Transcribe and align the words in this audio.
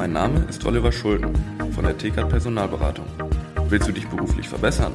Mein 0.00 0.14
Name 0.14 0.40
ist 0.48 0.64
Oliver 0.64 0.92
Schulden 0.92 1.34
von 1.74 1.84
der 1.84 1.98
TK 1.98 2.26
Personalberatung. 2.26 3.04
Willst 3.68 3.86
du 3.86 3.92
dich 3.92 4.08
beruflich 4.08 4.48
verbessern? 4.48 4.94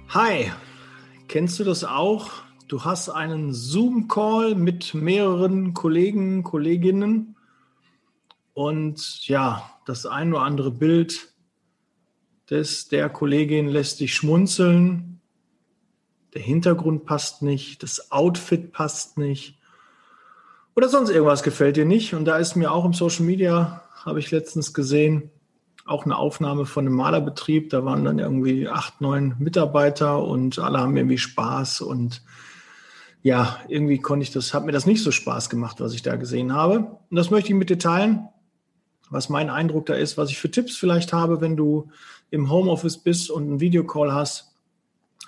Hi, 0.09 0.51
kennst 1.27 1.59
du 1.59 1.63
das 1.63 1.83
auch? 1.83 2.29
Du 2.67 2.85
hast 2.85 3.09
einen 3.09 3.51
Zoom-Call 3.51 4.53
mit 4.53 4.93
mehreren 4.93 5.73
Kollegen, 5.73 6.43
Kolleginnen 6.43 7.35
und 8.53 9.27
ja, 9.27 9.71
das 9.87 10.05
ein 10.05 10.35
oder 10.35 10.43
andere 10.43 10.69
Bild 10.69 11.33
des, 12.49 12.87
der 12.87 13.09
Kollegin 13.09 13.67
lässt 13.67 13.99
dich 13.99 14.15
schmunzeln. 14.15 15.21
Der 16.33 16.41
Hintergrund 16.41 17.05
passt 17.05 17.41
nicht, 17.41 17.83
das 17.83 18.11
Outfit 18.11 18.71
passt 18.71 19.17
nicht 19.17 19.59
oder 20.79 20.87
sonst 20.87 21.09
irgendwas 21.09 21.43
gefällt 21.43 21.75
dir 21.75 21.83
nicht. 21.83 22.13
Und 22.13 22.23
da 22.23 22.37
ist 22.37 22.55
mir 22.55 22.71
auch 22.71 22.85
im 22.85 22.93
Social 22.93 23.25
Media, 23.25 23.81
habe 24.05 24.19
ich 24.19 24.31
letztens 24.31 24.73
gesehen, 24.73 25.29
auch 25.85 26.05
eine 26.05 26.15
Aufnahme 26.15 26.65
von 26.65 26.85
einem 26.85 26.95
Malerbetrieb. 26.95 27.69
Da 27.69 27.83
waren 27.83 28.05
dann 28.05 28.17
irgendwie 28.17 28.69
acht, 28.69 29.01
neun 29.01 29.35
Mitarbeiter 29.39 30.23
und 30.23 30.57
alle 30.57 30.79
haben 30.79 30.95
irgendwie 30.95 31.17
Spaß. 31.17 31.81
Und 31.81 32.21
ja, 33.23 33.57
irgendwie 33.67 33.99
konnte 33.99 34.23
ich 34.23 34.31
das, 34.31 34.53
hat 34.53 34.65
mir 34.65 34.71
das 34.71 34.85
nicht 34.85 35.03
so 35.03 35.11
Spaß 35.11 35.49
gemacht, 35.49 35.81
was 35.81 35.93
ich 35.93 36.01
da 36.01 36.15
gesehen 36.15 36.53
habe. 36.53 36.79
Und 37.09 37.17
das 37.17 37.29
möchte 37.29 37.49
ich 37.49 37.55
mit 37.55 37.69
dir 37.69 37.79
teilen, 37.79 38.29
was 39.09 39.29
mein 39.29 39.49
Eindruck 39.49 39.87
da 39.87 39.93
ist, 39.93 40.17
was 40.17 40.29
ich 40.29 40.37
für 40.37 40.51
Tipps 40.51 40.75
vielleicht 40.75 41.13
habe, 41.13 41.41
wenn 41.41 41.57
du 41.57 41.89
im 42.31 42.49
Homeoffice 42.49 42.97
bist 42.97 43.31
und 43.31 43.43
einen 43.43 43.59
Videocall 43.59 44.13
hast, 44.13 44.53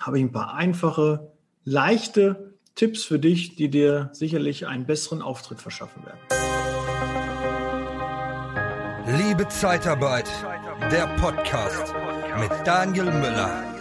habe 0.00 0.18
ich 0.18 0.24
ein 0.24 0.32
paar 0.32 0.54
einfache, 0.54 1.32
leichte 1.64 2.54
Tipps 2.74 3.04
für 3.04 3.18
dich, 3.18 3.56
die 3.56 3.68
dir 3.68 4.10
sicherlich 4.12 4.66
einen 4.66 4.86
besseren 4.86 5.22
Auftritt 5.22 5.60
verschaffen 5.60 6.04
werden. 6.04 6.20
Liebe 9.18 9.48
Zeitarbeit, 9.48 10.30
der 10.90 11.06
Podcast 11.18 11.92
mit 12.38 12.50
Daniel 12.64 13.06
Müller. 13.06 13.71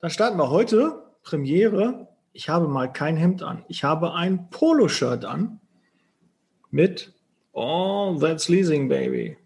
Dann 0.00 0.10
starten 0.10 0.38
wir 0.38 0.50
heute. 0.50 1.02
Premiere. 1.22 2.08
Ich 2.32 2.48
habe 2.48 2.68
mal 2.68 2.90
kein 2.90 3.16
Hemd 3.16 3.42
an. 3.42 3.64
Ich 3.68 3.84
habe 3.84 4.14
ein 4.14 4.48
Poloshirt 4.50 5.24
an 5.24 5.60
mit 6.70 7.12
Oh, 7.52 8.16
that's 8.20 8.48
leasing, 8.48 8.88
baby. 8.88 9.36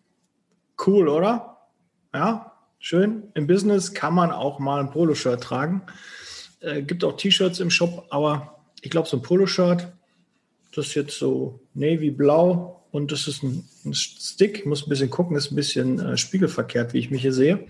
Cool, 0.86 1.08
oder? 1.08 1.58
Ja, 2.12 2.52
schön. 2.78 3.24
Im 3.34 3.46
Business 3.46 3.94
kann 3.94 4.14
man 4.14 4.30
auch 4.30 4.58
mal 4.58 4.80
ein 4.80 4.90
Poloshirt 4.90 5.42
tragen. 5.42 5.82
Äh, 6.60 6.82
gibt 6.82 7.02
auch 7.02 7.16
T-Shirts 7.16 7.60
im 7.60 7.70
Shop, 7.70 8.06
aber 8.10 8.62
ich 8.82 8.90
glaube, 8.90 9.08
so 9.08 9.16
ein 9.16 9.22
Poloshirt, 9.22 9.92
das 10.74 10.88
ist 10.88 10.94
jetzt 10.94 11.18
so 11.18 11.60
navy-blau 11.72 12.84
und 12.90 13.10
das 13.10 13.26
ist 13.26 13.42
ein, 13.42 13.66
ein, 13.84 13.94
Stick. 13.94 14.60
Ich 14.60 14.66
muss 14.66 14.86
ein 14.86 14.90
bisschen 14.90 15.10
gucken, 15.10 15.36
ist 15.36 15.50
ein 15.50 15.56
bisschen 15.56 15.98
äh, 15.98 16.16
spiegelverkehrt, 16.16 16.92
wie 16.92 16.98
ich 16.98 17.10
mich 17.10 17.22
hier 17.22 17.32
sehe. 17.32 17.66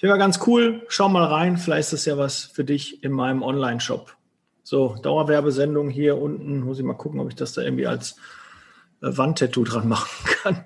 Ich 0.00 0.08
war 0.08 0.16
ganz 0.16 0.38
cool. 0.46 0.86
Schau 0.88 1.08
mal 1.08 1.24
rein. 1.24 1.56
Vielleicht 1.56 1.86
ist 1.86 1.92
das 1.92 2.04
ja 2.04 2.16
was 2.16 2.44
für 2.44 2.62
dich 2.64 3.02
in 3.02 3.10
meinem 3.10 3.42
Online-Shop. 3.42 4.14
So, 4.62 4.94
Dauerwerbesendung 5.02 5.90
hier 5.90 6.18
unten. 6.18 6.60
Muss 6.60 6.78
ich 6.78 6.84
mal 6.84 6.94
gucken, 6.94 7.18
ob 7.18 7.28
ich 7.28 7.34
das 7.34 7.52
da 7.52 7.62
irgendwie 7.62 7.88
als 7.88 8.12
äh, 9.02 9.08
Wandtattoo 9.16 9.64
dran 9.64 9.88
machen 9.88 10.30
kann. 10.42 10.64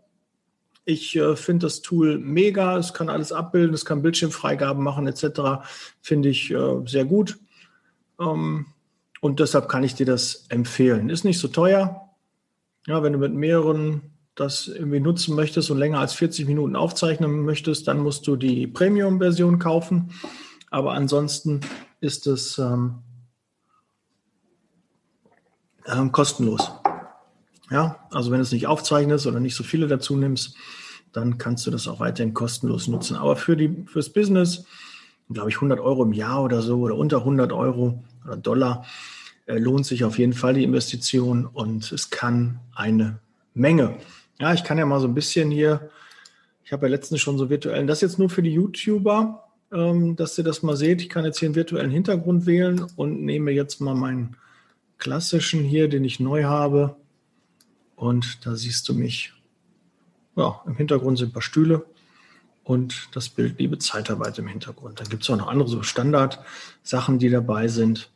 Ich 0.86 1.16
äh, 1.16 1.36
finde 1.36 1.66
das 1.66 1.82
Tool 1.82 2.18
mega, 2.18 2.78
es 2.78 2.94
kann 2.94 3.10
alles 3.10 3.32
abbilden, 3.32 3.74
es 3.74 3.84
kann 3.84 4.02
Bildschirmfreigaben 4.02 4.82
machen 4.82 5.06
etc. 5.06 5.66
Finde 6.00 6.30
ich 6.30 6.50
äh, 6.50 6.86
sehr 6.86 7.04
gut. 7.04 7.38
Ähm, 8.18 8.66
und 9.20 9.40
deshalb 9.40 9.68
kann 9.68 9.84
ich 9.84 9.94
dir 9.94 10.06
das 10.06 10.46
empfehlen. 10.48 11.10
Ist 11.10 11.24
nicht 11.24 11.38
so 11.38 11.48
teuer. 11.48 12.08
Ja, 12.86 13.02
wenn 13.02 13.12
du 13.12 13.18
mit 13.18 13.34
mehreren 13.34 14.12
das 14.36 14.68
irgendwie 14.68 15.00
nutzen 15.00 15.34
möchtest 15.34 15.70
und 15.70 15.78
länger 15.78 15.98
als 15.98 16.12
40 16.12 16.46
Minuten 16.46 16.76
aufzeichnen 16.76 17.44
möchtest, 17.44 17.88
dann 17.88 18.00
musst 18.00 18.26
du 18.26 18.36
die 18.36 18.66
Premium-Version 18.66 19.58
kaufen. 19.58 20.12
Aber 20.70 20.92
ansonsten 20.92 21.62
ist 22.00 22.26
es 22.26 22.58
ähm, 22.58 22.96
ähm, 25.86 26.12
kostenlos. 26.12 26.70
Ja, 27.70 28.06
also 28.10 28.30
wenn 28.30 28.38
du 28.38 28.42
es 28.42 28.52
nicht 28.52 28.66
aufzeichnest 28.66 29.26
oder 29.26 29.40
nicht 29.40 29.56
so 29.56 29.64
viele 29.64 29.88
dazu 29.88 30.16
nimmst, 30.16 30.56
dann 31.12 31.38
kannst 31.38 31.66
du 31.66 31.70
das 31.70 31.88
auch 31.88 31.98
weiterhin 31.98 32.34
kostenlos 32.34 32.86
nutzen. 32.88 33.16
Aber 33.16 33.36
für 33.36 33.56
die, 33.56 33.84
fürs 33.86 34.10
Business, 34.10 34.64
glaube 35.30 35.50
ich, 35.50 35.56
100 35.56 35.80
Euro 35.80 36.04
im 36.04 36.12
Jahr 36.12 36.42
oder 36.42 36.62
so 36.62 36.80
oder 36.80 36.94
unter 36.94 37.18
100 37.18 37.52
Euro 37.52 38.02
oder 38.24 38.36
Dollar, 38.36 38.84
äh, 39.46 39.58
lohnt 39.58 39.86
sich 39.86 40.04
auf 40.04 40.18
jeden 40.18 40.32
Fall 40.32 40.54
die 40.54 40.64
Investition 40.64 41.46
und 41.46 41.90
es 41.90 42.10
kann 42.10 42.60
eine 42.74 43.18
Menge. 43.54 43.96
Ja, 44.38 44.52
ich 44.52 44.64
kann 44.64 44.78
ja 44.78 44.86
mal 44.86 45.00
so 45.00 45.08
ein 45.08 45.14
bisschen 45.14 45.50
hier, 45.50 45.88
ich 46.64 46.72
habe 46.72 46.86
ja 46.86 46.90
letztens 46.90 47.20
schon 47.20 47.38
so 47.38 47.48
virtuellen, 47.48 47.86
das 47.86 48.00
jetzt 48.00 48.18
nur 48.18 48.28
für 48.28 48.42
die 48.42 48.52
YouTuber, 48.52 49.44
ähm, 49.72 50.16
dass 50.16 50.36
ihr 50.36 50.44
das 50.44 50.62
mal 50.62 50.76
seht. 50.76 51.00
Ich 51.00 51.08
kann 51.08 51.24
jetzt 51.24 51.38
hier 51.38 51.48
einen 51.48 51.54
virtuellen 51.54 51.90
Hintergrund 51.90 52.46
wählen 52.46 52.84
und 52.96 53.24
nehme 53.24 53.52
jetzt 53.52 53.80
mal 53.80 53.94
meinen 53.94 54.36
klassischen 54.98 55.62
hier, 55.62 55.88
den 55.88 56.04
ich 56.04 56.20
neu 56.20 56.44
habe. 56.44 56.96
Und 57.94 58.44
da 58.46 58.56
siehst 58.56 58.88
du 58.88 58.94
mich. 58.94 59.32
Ja, 60.36 60.62
im 60.66 60.76
Hintergrund 60.76 61.18
sind 61.18 61.30
ein 61.30 61.32
paar 61.32 61.42
Stühle 61.42 61.86
und 62.62 63.08
das 63.12 63.28
Bild 63.28 63.58
Liebe 63.58 63.78
Zeitarbeit 63.78 64.38
im 64.38 64.48
Hintergrund. 64.48 65.00
Dann 65.00 65.08
gibt 65.08 65.22
es 65.22 65.30
auch 65.30 65.36
noch 65.36 65.48
andere 65.48 65.68
so 65.68 65.82
Standardsachen, 65.82 67.18
die 67.18 67.30
dabei 67.30 67.68
sind. 67.68 68.10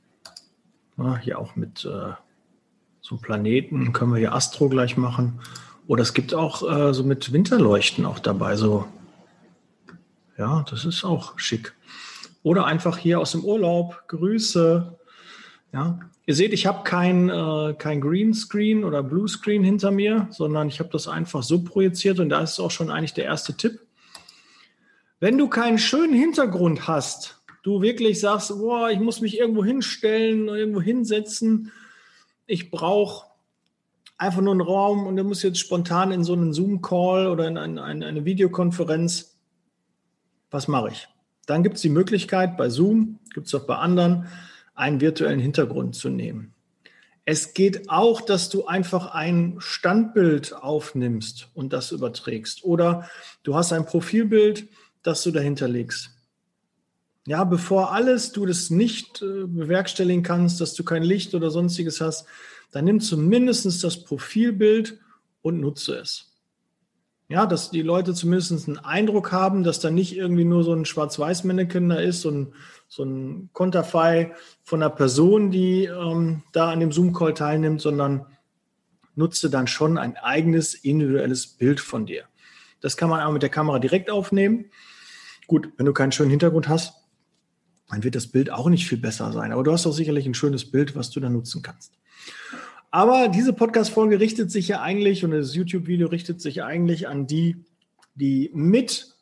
Ja, 0.99 1.17
hier 1.17 1.39
auch 1.39 1.57
mit 1.57 1.85
äh, 1.85 2.13
so 3.01 3.17
Planeten 3.17 3.93
können 3.93 4.13
wir 4.13 4.19
hier 4.19 4.35
Astro 4.35 4.69
gleich 4.69 4.97
machen. 4.97 5.41
Oder 5.87 6.03
es 6.03 6.15
gibt 6.15 6.35
auch 6.35 6.63
äh, 6.71 6.93
so 6.93 7.05
mit 7.05 7.33
Winterleuchten 7.33 8.05
auch 8.05 8.19
dabei. 8.19 8.57
So, 8.57 8.87
ja, 10.37 10.65
das 10.69 10.85
ist 10.85 11.05
auch 11.05 11.39
schick. 11.39 11.75
Oder 12.43 12.65
einfach 12.67 12.99
hier 12.99 13.19
aus 13.21 13.33
dem 13.33 13.45
Urlaub, 13.45 14.05
Grüße. 14.09 14.99
Ja, 15.73 16.01
ihr 16.27 16.35
seht, 16.35 16.53
ich 16.53 16.67
habe 16.67 16.83
kein, 16.83 17.29
äh, 17.29 17.75
kein 17.79 18.01
Greenscreen 18.01 18.85
oder 18.85 19.03
Bluescreen 19.03 19.63
hinter 19.63 19.91
mir, 19.91 20.27
sondern 20.31 20.69
ich 20.69 20.81
habe 20.81 20.91
das 20.91 21.07
einfach 21.07 21.43
so 21.43 21.63
projiziert 21.63 22.19
und 22.19 22.29
da 22.29 22.41
ist 22.41 22.59
auch 22.59 22.71
schon 22.71 22.91
eigentlich 22.91 23.15
der 23.15 23.25
erste 23.25 23.57
Tipp. 23.57 23.81
Wenn 25.21 25.39
du 25.39 25.49
keinen 25.49 25.79
schönen 25.79 26.15
Hintergrund 26.15 26.89
hast, 26.89 27.41
du 27.63 27.83
wirklich 27.83 28.21
sagst, 28.21 28.49
boah, 28.59 28.91
ich 28.91 28.99
muss 28.99 29.21
mich 29.21 29.39
irgendwo 29.39 29.65
hinstellen, 29.65 30.49
irgendwo 30.49 30.81
hinsetzen, 30.81 31.71
ich 32.47 32.71
brauche 32.71 33.27
einfach 34.19 34.41
nur 34.41 34.53
einen 34.53 34.61
Raum 34.61 35.07
und 35.07 35.17
du 35.17 35.25
musst 35.25 35.43
jetzt 35.43 35.59
spontan 35.59 36.11
in 36.11 36.25
so 36.25 36.33
einen 36.33 36.53
Zoom-Call 36.53 37.29
oder 37.29 37.47
in 37.47 37.57
eine, 37.57 37.83
eine 37.83 38.25
Videokonferenz, 38.25 39.37
was 40.51 40.69
mache 40.69 40.91
ich? 40.91 41.09
Dann 41.47 41.63
gibt 41.63 41.77
es 41.77 41.83
die 41.83 41.91
Möglichkeit 41.91 42.57
bei 42.57 42.69
Zoom, 42.69 43.19
gibt 43.35 43.47
es 43.47 43.55
auch 43.55 43.67
bei 43.67 43.77
anderen, 43.77 44.27
einen 44.81 45.01
virtuellen 45.01 45.41
Hintergrund 45.41 45.95
zu 45.95 46.09
nehmen. 46.09 46.55
Es 47.25 47.55
geht 47.55 47.89
auch, 47.91 48.21
dass 48.21 48.49
du 48.49 48.67
einfach 48.67 49.15
ein 49.15 49.57
Standbild 49.59 50.53
aufnimmst 50.55 51.49
und 51.55 51.73
das 51.73 51.93
überträgst. 51.93 52.65
Oder 52.65 53.09
du 53.43 53.55
hast 53.55 53.73
ein 53.73 53.87
Profilbild, 53.87 54.69
das 55.03 55.23
du 55.23 55.31
dahinter 55.31 55.69
legst. 55.69 56.11
Ja, 57.27 57.45
bevor 57.45 57.93
alles 57.93 58.33
du 58.33 58.47
das 58.47 58.71
nicht 58.71 59.23
äh, 59.23 59.47
bewerkstelligen 59.47 60.23
kannst, 60.23 60.61
dass 60.61 60.75
du 60.75 60.83
kein 60.83 61.03
Licht 61.03 61.35
oder 61.35 61.51
sonstiges 61.51 62.01
hast, 62.01 62.27
dann 62.73 62.87
nimm 62.87 63.01
zumindest 63.01 63.85
das 63.85 64.05
Profilbild 64.05 64.99
und 65.43 65.61
nutze 65.61 65.97
es. 65.97 66.30
Ja, 67.31 67.47
dass 67.47 67.71
die 67.71 67.83
Leute 67.83 68.13
zumindest 68.13 68.69
einen 68.69 68.79
Eindruck 68.79 69.33
haben, 69.33 69.63
dass 69.63 69.81
da 69.81 69.91
nicht 69.91 70.17
irgendwie 70.17 70.45
nur 70.45 70.65
so 70.65 70.75
ein 70.75 70.85
Schwarz-Weiß-Mannequin 70.85 71.89
da 71.89 71.97
ist, 71.97 72.21
so 72.21 72.31
ein, 72.31 72.55
so 72.89 73.05
ein 73.05 73.51
Konterfei 73.53 74.35
von 74.65 74.83
einer 74.83 74.91
Person, 74.91 75.51
die 75.51 75.85
ähm, 75.85 76.43
da 76.53 76.71
an 76.71 76.81
dem 76.81 76.93
Zoom-Call 76.93 77.35
teilnimmt, 77.35 77.81
sondern 77.81 78.27
nutze 79.15 79.49
dann 79.49 79.67
schon 79.67 79.97
ein 79.97 80.17
eigenes 80.17 80.75
individuelles 80.75 81.47
Bild 81.47 81.81
von 81.81 82.05
dir. 82.05 82.25
Das 82.81 82.97
kann 82.97 83.09
man 83.09 83.21
auch 83.21 83.33
mit 83.33 83.43
der 83.43 83.49
Kamera 83.49 83.79
direkt 83.79 84.11
aufnehmen 84.11 84.67
Gut, 85.51 85.69
wenn 85.79 85.87
du 85.87 85.93
keinen 85.93 86.13
schönen 86.13 86.31
Hintergrund 86.31 86.69
hast, 86.69 86.95
dann 87.89 88.05
wird 88.05 88.15
das 88.15 88.29
Bild 88.29 88.51
auch 88.51 88.69
nicht 88.69 88.87
viel 88.87 88.99
besser 88.99 89.33
sein. 89.33 89.51
Aber 89.51 89.65
du 89.65 89.73
hast 89.73 89.85
doch 89.85 89.91
sicherlich 89.91 90.25
ein 90.25 90.35
schönes 90.35 90.71
Bild, 90.71 90.95
was 90.95 91.11
du 91.11 91.19
da 91.19 91.29
nutzen 91.29 91.61
kannst. 91.61 91.95
Aber 92.91 93.29
diese 93.29 93.53
Podcast-Folge 93.53 94.19
richtet 94.19 94.51
sich 94.51 94.69
ja 94.69 94.81
eigentlich 94.81 95.25
und 95.25 95.31
das 95.31 95.55
YouTube-Video 95.55 96.09
richtet 96.09 96.41
sich 96.41 96.63
eigentlich 96.63 97.07
an 97.07 97.27
die, 97.27 97.65
die 98.15 98.51
mit 98.53 99.15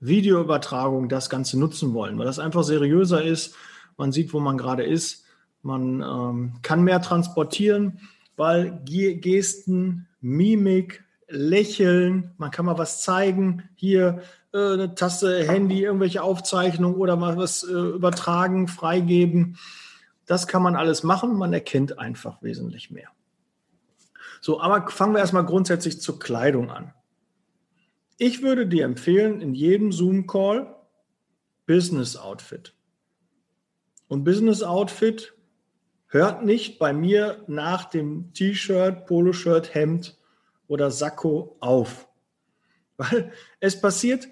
Videoübertragung 0.00 1.08
das 1.08 1.30
Ganze 1.30 1.58
nutzen 1.58 1.94
wollen, 1.94 2.18
weil 2.18 2.26
das 2.26 2.38
einfach 2.38 2.64
seriöser 2.64 3.22
ist. 3.22 3.54
Man 3.96 4.12
sieht, 4.12 4.32
wo 4.32 4.40
man 4.40 4.58
gerade 4.58 4.84
ist. 4.84 5.24
Man 5.62 6.02
ähm, 6.02 6.52
kann 6.62 6.82
mehr 6.82 7.00
transportieren, 7.00 8.00
weil 8.36 8.80
Gesten, 8.84 10.06
Mimik, 10.20 11.04
Lächeln, 11.28 12.32
man 12.38 12.50
kann 12.50 12.66
mal 12.66 12.78
was 12.78 13.02
zeigen. 13.02 13.68
Hier 13.74 14.22
äh, 14.52 14.58
eine 14.58 14.94
Tasse, 14.94 15.44
Handy, 15.46 15.82
irgendwelche 15.82 16.22
Aufzeichnungen 16.22 16.96
oder 16.96 17.16
mal 17.16 17.36
was 17.36 17.62
äh, 17.62 17.72
übertragen, 17.72 18.68
freigeben. 18.68 19.56
Das 20.26 20.46
kann 20.46 20.62
man 20.62 20.76
alles 20.76 21.02
machen. 21.02 21.36
Man 21.36 21.52
erkennt 21.52 21.98
einfach 21.98 22.42
wesentlich 22.42 22.90
mehr. 22.90 23.08
So, 24.40 24.60
aber 24.60 24.90
fangen 24.90 25.14
wir 25.14 25.20
erstmal 25.20 25.46
grundsätzlich 25.46 26.00
zur 26.00 26.18
Kleidung 26.18 26.70
an. 26.70 26.92
Ich 28.18 28.42
würde 28.42 28.66
dir 28.66 28.84
empfehlen, 28.84 29.40
in 29.40 29.54
jedem 29.54 29.92
Zoom-Call 29.92 30.74
Business 31.66 32.16
Outfit. 32.16 32.74
Und 34.08 34.24
Business 34.24 34.62
Outfit 34.62 35.34
hört 36.06 36.44
nicht 36.44 36.78
bei 36.78 36.92
mir 36.92 37.44
nach 37.46 37.84
dem 37.84 38.32
T-Shirt, 38.32 39.06
Poloshirt, 39.06 39.74
Hemd 39.74 40.16
oder 40.68 40.90
Sakko 40.90 41.56
auf. 41.60 42.08
Weil 42.96 43.32
es 43.60 43.80
passiert, 43.80 44.28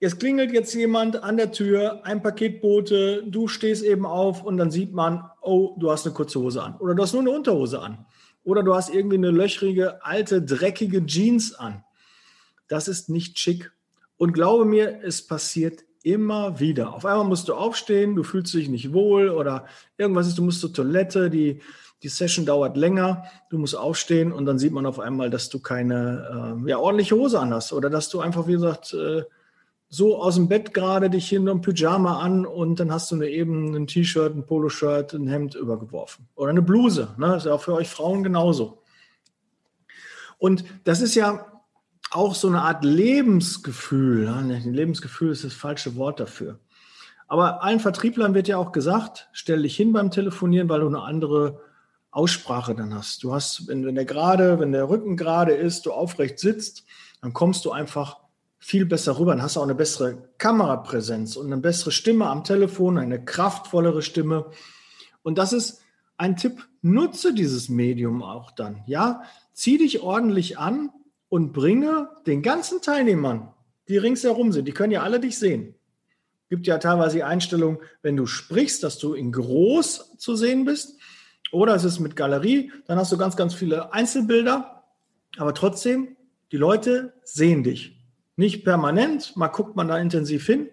es 0.00 0.18
klingelt 0.18 0.50
jetzt 0.52 0.74
jemand 0.74 1.22
an 1.22 1.36
der 1.36 1.52
Tür, 1.52 2.00
ein 2.04 2.22
Paketbote, 2.22 3.22
du 3.26 3.48
stehst 3.48 3.84
eben 3.84 4.06
auf 4.06 4.42
und 4.42 4.56
dann 4.56 4.70
sieht 4.70 4.94
man, 4.94 5.30
oh, 5.42 5.76
du 5.78 5.90
hast 5.90 6.06
eine 6.06 6.14
kurze 6.14 6.40
Hose 6.40 6.62
an 6.62 6.76
oder 6.78 6.94
du 6.94 7.02
hast 7.02 7.12
nur 7.12 7.20
eine 7.20 7.30
Unterhose 7.30 7.80
an 7.80 8.06
oder 8.42 8.62
du 8.62 8.74
hast 8.74 8.88
irgendwie 8.88 9.18
eine 9.18 9.30
löchrige, 9.30 10.02
alte, 10.02 10.40
dreckige 10.40 11.04
Jeans 11.04 11.54
an. 11.54 11.84
Das 12.66 12.88
ist 12.88 13.10
nicht 13.10 13.38
schick. 13.38 13.72
Und 14.16 14.32
glaube 14.32 14.64
mir, 14.64 15.00
es 15.04 15.26
passiert 15.26 15.84
immer 16.02 16.60
wieder. 16.60 16.94
Auf 16.94 17.04
einmal 17.04 17.26
musst 17.26 17.48
du 17.48 17.54
aufstehen, 17.54 18.16
du 18.16 18.22
fühlst 18.22 18.54
dich 18.54 18.70
nicht 18.70 18.94
wohl 18.94 19.28
oder 19.28 19.66
irgendwas 19.98 20.28
ist, 20.28 20.38
du 20.38 20.42
musst 20.42 20.62
zur 20.62 20.72
Toilette, 20.72 21.28
die, 21.28 21.60
die 22.02 22.08
Session 22.08 22.46
dauert 22.46 22.78
länger, 22.78 23.24
du 23.50 23.58
musst 23.58 23.76
aufstehen 23.76 24.32
und 24.32 24.46
dann 24.46 24.58
sieht 24.58 24.72
man 24.72 24.86
auf 24.86 24.98
einmal, 24.98 25.28
dass 25.28 25.50
du 25.50 25.60
keine 25.60 26.56
äh, 26.64 26.70
ja, 26.70 26.78
ordentliche 26.78 27.16
Hose 27.16 27.38
an 27.38 27.52
hast 27.52 27.74
oder 27.74 27.90
dass 27.90 28.08
du 28.08 28.20
einfach, 28.20 28.46
wie 28.46 28.52
gesagt, 28.52 28.94
äh, 28.94 29.24
so 29.92 30.22
aus 30.22 30.36
dem 30.36 30.48
Bett 30.48 30.72
gerade 30.72 31.10
dich 31.10 31.28
hier 31.28 31.40
nur 31.40 31.52
ein 31.52 31.60
Pyjama 31.60 32.20
an 32.20 32.46
und 32.46 32.78
dann 32.78 32.92
hast 32.92 33.10
du 33.10 33.16
eine 33.16 33.28
eben 33.28 33.74
ein 33.74 33.88
T-Shirt, 33.88 34.36
ein 34.36 34.46
Poloshirt, 34.46 35.12
ein 35.12 35.26
Hemd 35.26 35.56
übergeworfen 35.56 36.28
oder 36.36 36.50
eine 36.50 36.62
Bluse. 36.62 37.12
Ne? 37.18 37.36
Ist 37.36 37.46
ja 37.46 37.52
auch 37.52 37.60
für 37.60 37.74
euch 37.74 37.88
Frauen 37.88 38.22
genauso. 38.22 38.82
Und 40.38 40.64
das 40.84 41.00
ist 41.00 41.16
ja 41.16 41.44
auch 42.12 42.36
so 42.36 42.46
eine 42.46 42.62
Art 42.62 42.84
Lebensgefühl. 42.84 44.30
Ne, 44.42 44.60
Lebensgefühl 44.64 45.32
ist 45.32 45.44
das 45.44 45.54
falsche 45.54 45.96
Wort 45.96 46.20
dafür. 46.20 46.60
Aber 47.26 47.62
allen 47.62 47.80
Vertrieblern 47.80 48.34
wird 48.34 48.48
ja 48.48 48.58
auch 48.58 48.72
gesagt, 48.72 49.28
stell 49.32 49.62
dich 49.62 49.76
hin 49.76 49.92
beim 49.92 50.10
Telefonieren, 50.10 50.68
weil 50.68 50.80
du 50.80 50.86
eine 50.86 51.02
andere 51.02 51.60
Aussprache 52.12 52.74
dann 52.74 52.94
hast. 52.94 53.22
Du 53.22 53.32
hast, 53.32 53.68
wenn, 53.68 53.84
wenn 53.84 53.94
der 53.96 54.04
gerade, 54.04 54.60
wenn 54.60 54.72
der 54.72 54.88
Rücken 54.88 55.16
gerade 55.16 55.52
ist, 55.52 55.86
du 55.86 55.92
aufrecht 55.92 56.38
sitzt, 56.38 56.84
dann 57.22 57.32
kommst 57.32 57.64
du 57.64 57.72
einfach 57.72 58.18
viel 58.60 58.86
besser 58.86 59.18
rüber. 59.18 59.32
Dann 59.32 59.42
hast 59.42 59.56
auch 59.56 59.64
eine 59.64 59.74
bessere 59.74 60.28
Kamerapräsenz 60.38 61.34
und 61.36 61.46
eine 61.46 61.60
bessere 61.60 61.90
Stimme 61.90 62.26
am 62.26 62.44
Telefon, 62.44 62.96
eine 62.96 63.24
kraftvollere 63.24 64.02
Stimme. 64.02 64.46
Und 65.22 65.38
das 65.38 65.52
ist 65.52 65.80
ein 66.16 66.36
Tipp. 66.36 66.68
Nutze 66.82 67.34
dieses 67.34 67.68
Medium 67.68 68.22
auch 68.22 68.52
dann. 68.52 68.84
Ja, 68.86 69.22
zieh 69.52 69.76
dich 69.76 70.00
ordentlich 70.00 70.58
an, 70.58 70.90
und 71.30 71.52
bringe 71.52 72.10
den 72.26 72.42
ganzen 72.42 72.82
Teilnehmern, 72.82 73.54
die 73.88 73.96
ringsherum 73.96 74.52
sind, 74.52 74.68
die 74.68 74.72
können 74.72 74.92
ja 74.92 75.02
alle 75.02 75.20
dich 75.20 75.38
sehen. 75.38 75.74
Gibt 76.50 76.66
ja 76.66 76.78
teilweise 76.78 77.16
die 77.16 77.22
Einstellung, 77.22 77.80
wenn 78.02 78.16
du 78.16 78.26
sprichst, 78.26 78.82
dass 78.82 78.98
du 78.98 79.14
in 79.14 79.32
groß 79.32 80.16
zu 80.18 80.34
sehen 80.34 80.64
bist. 80.64 80.98
Oder 81.52 81.76
es 81.76 81.84
ist 81.84 82.00
mit 82.00 82.16
Galerie, 82.16 82.72
dann 82.86 82.98
hast 82.98 83.12
du 83.12 83.16
ganz, 83.16 83.36
ganz 83.36 83.54
viele 83.54 83.92
Einzelbilder. 83.92 84.84
Aber 85.38 85.54
trotzdem, 85.54 86.16
die 86.50 86.56
Leute 86.56 87.14
sehen 87.22 87.62
dich. 87.62 87.99
Nicht 88.40 88.64
permanent, 88.64 89.36
mal 89.36 89.48
guckt 89.48 89.76
man 89.76 89.88
da 89.88 89.98
intensiv 89.98 90.46
hin. 90.46 90.70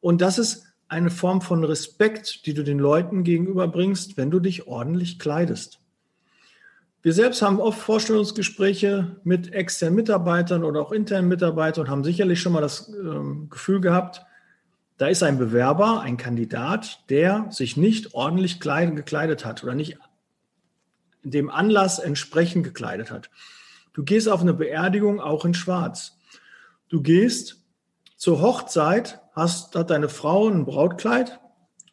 Und 0.00 0.22
das 0.22 0.38
ist 0.38 0.64
eine 0.88 1.10
Form 1.10 1.42
von 1.42 1.64
Respekt, 1.64 2.46
die 2.46 2.54
du 2.54 2.64
den 2.64 2.78
Leuten 2.78 3.24
gegenüberbringst, 3.24 4.16
wenn 4.16 4.30
du 4.30 4.40
dich 4.40 4.66
ordentlich 4.66 5.18
kleidest. 5.18 5.80
Wir 7.02 7.12
selbst 7.12 7.42
haben 7.42 7.60
oft 7.60 7.78
Vorstellungsgespräche 7.78 9.20
mit 9.22 9.52
externen 9.52 9.96
Mitarbeitern 9.96 10.64
oder 10.64 10.80
auch 10.80 10.92
internen 10.92 11.28
Mitarbeitern 11.28 11.84
und 11.84 11.90
haben 11.90 12.04
sicherlich 12.04 12.40
schon 12.40 12.54
mal 12.54 12.62
das 12.62 12.88
ähm, 12.88 13.50
Gefühl 13.50 13.82
gehabt, 13.82 14.22
da 14.96 15.08
ist 15.08 15.22
ein 15.22 15.36
Bewerber, 15.36 16.00
ein 16.00 16.16
Kandidat, 16.16 17.00
der 17.10 17.48
sich 17.50 17.76
nicht 17.76 18.14
ordentlich 18.14 18.60
gekleidet 18.60 19.44
hat 19.44 19.62
oder 19.62 19.74
nicht 19.74 19.98
dem 21.22 21.50
Anlass 21.50 21.98
entsprechend 21.98 22.64
gekleidet 22.64 23.10
hat. 23.10 23.28
Du 23.92 24.04
gehst 24.04 24.26
auf 24.26 24.40
eine 24.40 24.54
Beerdigung 24.54 25.20
auch 25.20 25.44
in 25.44 25.52
Schwarz. 25.52 26.16
Du 26.92 27.00
gehst 27.00 27.64
zur 28.18 28.42
Hochzeit, 28.42 29.22
hast, 29.32 29.74
hat 29.76 29.88
deine 29.88 30.10
Frau 30.10 30.46
ein 30.46 30.66
Brautkleid 30.66 31.40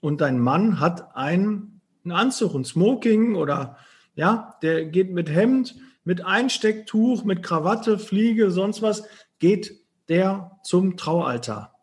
und 0.01 0.19
dein 0.19 0.37
Mann 0.37 0.81
hat 0.81 1.15
einen, 1.15 1.79
einen 2.03 2.11
Anzug, 2.11 2.53
ein 2.53 2.65
Smoking 2.65 3.35
oder 3.35 3.77
ja, 4.15 4.57
der 4.61 4.83
geht 4.83 5.11
mit 5.11 5.29
Hemd, 5.29 5.77
mit 6.03 6.25
Einstecktuch, 6.25 7.23
mit 7.23 7.43
Krawatte, 7.43 7.97
Fliege, 7.97 8.51
sonst 8.51 8.81
was, 8.81 9.05
geht 9.39 9.79
der 10.09 10.59
zum 10.63 10.97
Traualtar. 10.97 11.79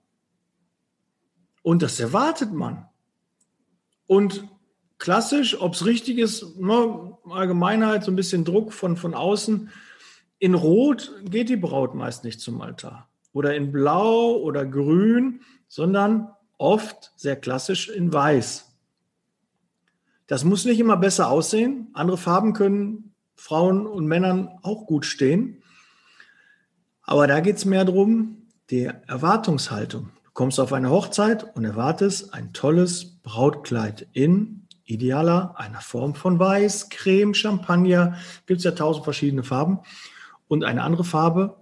Und 1.62 1.80
das 1.80 1.98
erwartet 1.98 2.52
man. 2.52 2.86
Und 4.06 4.46
klassisch, 4.98 5.58
ob 5.58 5.72
es 5.72 5.86
richtig 5.86 6.18
ist, 6.18 6.58
ne, 6.58 7.16
Allgemeinheit, 7.30 8.04
so 8.04 8.12
ein 8.12 8.16
bisschen 8.16 8.44
Druck 8.44 8.74
von, 8.74 8.98
von 8.98 9.14
außen. 9.14 9.70
In 10.38 10.54
Rot 10.54 11.12
geht 11.24 11.48
die 11.48 11.56
Braut 11.56 11.94
meist 11.94 12.24
nicht 12.24 12.40
zum 12.40 12.60
Altar. 12.60 13.08
Oder 13.32 13.54
in 13.54 13.72
Blau 13.72 14.36
oder 14.36 14.66
Grün, 14.66 15.40
sondern 15.68 16.30
oft 16.58 17.12
sehr 17.16 17.36
klassisch 17.36 17.88
in 17.88 18.12
Weiß. 18.12 18.76
Das 20.26 20.44
muss 20.44 20.64
nicht 20.64 20.80
immer 20.80 20.96
besser 20.96 21.30
aussehen. 21.30 21.88
Andere 21.94 22.18
Farben 22.18 22.52
können 22.52 23.14
Frauen 23.36 23.86
und 23.86 24.06
Männern 24.06 24.58
auch 24.62 24.86
gut 24.86 25.04
stehen. 25.06 25.62
Aber 27.02 27.26
da 27.26 27.40
geht 27.40 27.56
es 27.56 27.64
mehr 27.64 27.84
darum, 27.84 28.42
die 28.70 28.90
Erwartungshaltung. 29.06 30.10
Du 30.24 30.30
kommst 30.32 30.58
auf 30.58 30.72
eine 30.72 30.90
Hochzeit 30.90 31.54
und 31.56 31.64
erwartest 31.64 32.34
ein 32.34 32.52
tolles 32.52 33.20
Brautkleid 33.22 34.08
in 34.12 34.66
idealer 34.84 35.54
einer 35.56 35.80
Form 35.80 36.14
von 36.14 36.38
Weiß, 36.38 36.88
Creme, 36.90 37.34
Champagner. 37.34 38.16
Gibt 38.46 38.58
es 38.58 38.64
ja 38.64 38.72
tausend 38.72 39.04
verschiedene 39.04 39.44
Farben. 39.44 39.80
Und 40.48 40.64
eine 40.64 40.82
andere 40.82 41.04
Farbe 41.04 41.56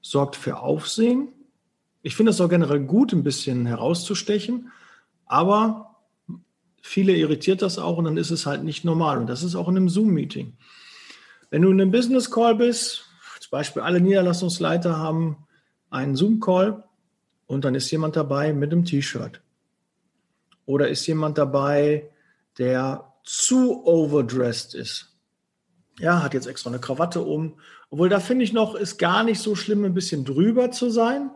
sorgt 0.00 0.36
für 0.36 0.58
Aufsehen. 0.58 1.28
Ich 2.02 2.16
finde 2.16 2.30
es 2.30 2.40
auch 2.40 2.48
generell 2.48 2.80
gut, 2.80 3.12
ein 3.12 3.22
bisschen 3.22 3.66
herauszustechen. 3.66 4.72
Aber 5.26 5.96
viele 6.82 7.14
irritiert 7.14 7.62
das 7.62 7.78
auch 7.78 7.98
und 7.98 8.04
dann 8.04 8.16
ist 8.16 8.30
es 8.30 8.46
halt 8.46 8.64
nicht 8.64 8.84
normal. 8.84 9.18
Und 9.18 9.26
das 9.26 9.42
ist 9.42 9.54
auch 9.54 9.68
in 9.68 9.76
einem 9.76 9.88
Zoom-Meeting. 9.88 10.56
Wenn 11.50 11.62
du 11.62 11.70
in 11.70 11.80
einem 11.80 11.90
Business 11.90 12.30
Call 12.30 12.54
bist, 12.54 13.04
zum 13.40 13.50
Beispiel 13.50 13.82
alle 13.82 14.00
Niederlassungsleiter 14.00 14.96
haben 14.96 15.46
einen 15.90 16.16
Zoom-Call 16.16 16.84
und 17.46 17.64
dann 17.64 17.74
ist 17.74 17.90
jemand 17.90 18.16
dabei 18.16 18.52
mit 18.52 18.72
einem 18.72 18.84
T-Shirt. 18.84 19.40
Oder 20.66 20.88
ist 20.88 21.06
jemand 21.06 21.36
dabei, 21.36 22.10
der 22.58 23.12
zu 23.24 23.84
overdressed 23.84 24.74
ist. 24.74 25.16
Ja, 25.98 26.22
hat 26.22 26.34
jetzt 26.34 26.46
extra 26.46 26.70
eine 26.70 26.78
Krawatte 26.78 27.22
um. 27.22 27.58
Obwohl 27.90 28.08
da 28.08 28.20
finde 28.20 28.44
ich 28.44 28.52
noch, 28.52 28.74
ist 28.74 28.98
gar 28.98 29.24
nicht 29.24 29.40
so 29.40 29.56
schlimm, 29.56 29.84
ein 29.84 29.94
bisschen 29.94 30.24
drüber 30.24 30.70
zu 30.70 30.90
sein. 30.90 31.30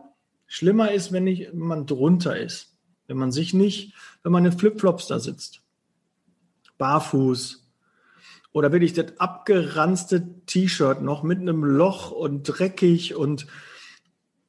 Schlimmer 0.47 0.91
ist, 0.91 1.11
wenn, 1.11 1.27
ich, 1.27 1.49
wenn 1.51 1.59
man 1.59 1.85
drunter 1.85 2.37
ist. 2.37 2.75
Wenn 3.07 3.17
man 3.17 3.31
sich 3.31 3.53
nicht, 3.53 3.93
wenn 4.23 4.31
man 4.31 4.45
in 4.45 4.57
Flipflops 4.57 5.07
da 5.07 5.19
sitzt, 5.19 5.61
barfuß 6.77 7.65
oder 8.51 8.71
wirklich 8.71 8.93
das 8.93 9.19
abgeranzte 9.19 10.27
T-Shirt 10.45 11.01
noch 11.01 11.23
mit 11.23 11.39
einem 11.39 11.63
Loch 11.63 12.11
und 12.11 12.43
dreckig 12.43 13.15
und 13.15 13.47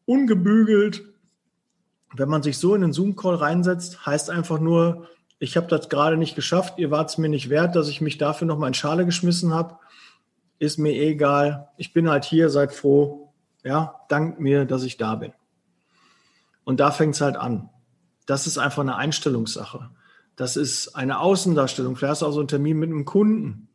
ungebügelt. 0.06 1.02
Wenn 2.14 2.28
man 2.28 2.42
sich 2.42 2.56
so 2.56 2.74
in 2.74 2.80
den 2.80 2.92
Zoom-Call 2.92 3.34
reinsetzt, 3.34 4.06
heißt 4.06 4.30
einfach 4.30 4.60
nur, 4.60 5.08
ich 5.38 5.56
habe 5.56 5.66
das 5.66 5.88
gerade 5.88 6.16
nicht 6.16 6.34
geschafft, 6.34 6.78
ihr 6.78 6.90
wart 6.90 7.10
es 7.10 7.18
mir 7.18 7.28
nicht 7.28 7.50
wert, 7.50 7.76
dass 7.76 7.88
ich 7.88 8.00
mich 8.00 8.16
dafür 8.16 8.46
noch 8.46 8.58
mal 8.58 8.68
in 8.68 8.74
Schale 8.74 9.04
geschmissen 9.04 9.52
habe. 9.52 9.78
Ist 10.58 10.78
mir 10.78 10.92
egal. 10.92 11.68
Ich 11.76 11.92
bin 11.92 12.08
halt 12.08 12.24
hier, 12.24 12.50
seid 12.50 12.72
froh. 12.72 13.32
Ja, 13.64 14.00
dank 14.08 14.40
mir, 14.40 14.64
dass 14.64 14.84
ich 14.84 14.96
da 14.96 15.16
bin. 15.16 15.32
Und 16.64 16.80
da 16.80 16.90
fängt 16.90 17.14
es 17.14 17.20
halt 17.20 17.36
an. 17.36 17.68
Das 18.26 18.46
ist 18.46 18.58
einfach 18.58 18.82
eine 18.82 18.96
Einstellungssache. 18.96 19.90
Das 20.34 20.56
ist 20.56 20.94
eine 20.94 21.20
Außendarstellung. 21.20 21.96
Vielleicht 21.96 22.10
hast 22.10 22.22
du 22.22 22.26
auch 22.26 22.32
so 22.32 22.40
einen 22.40 22.48
Termin 22.48 22.78
mit 22.78 22.90
einem 22.90 23.04
Kunden. 23.04 23.68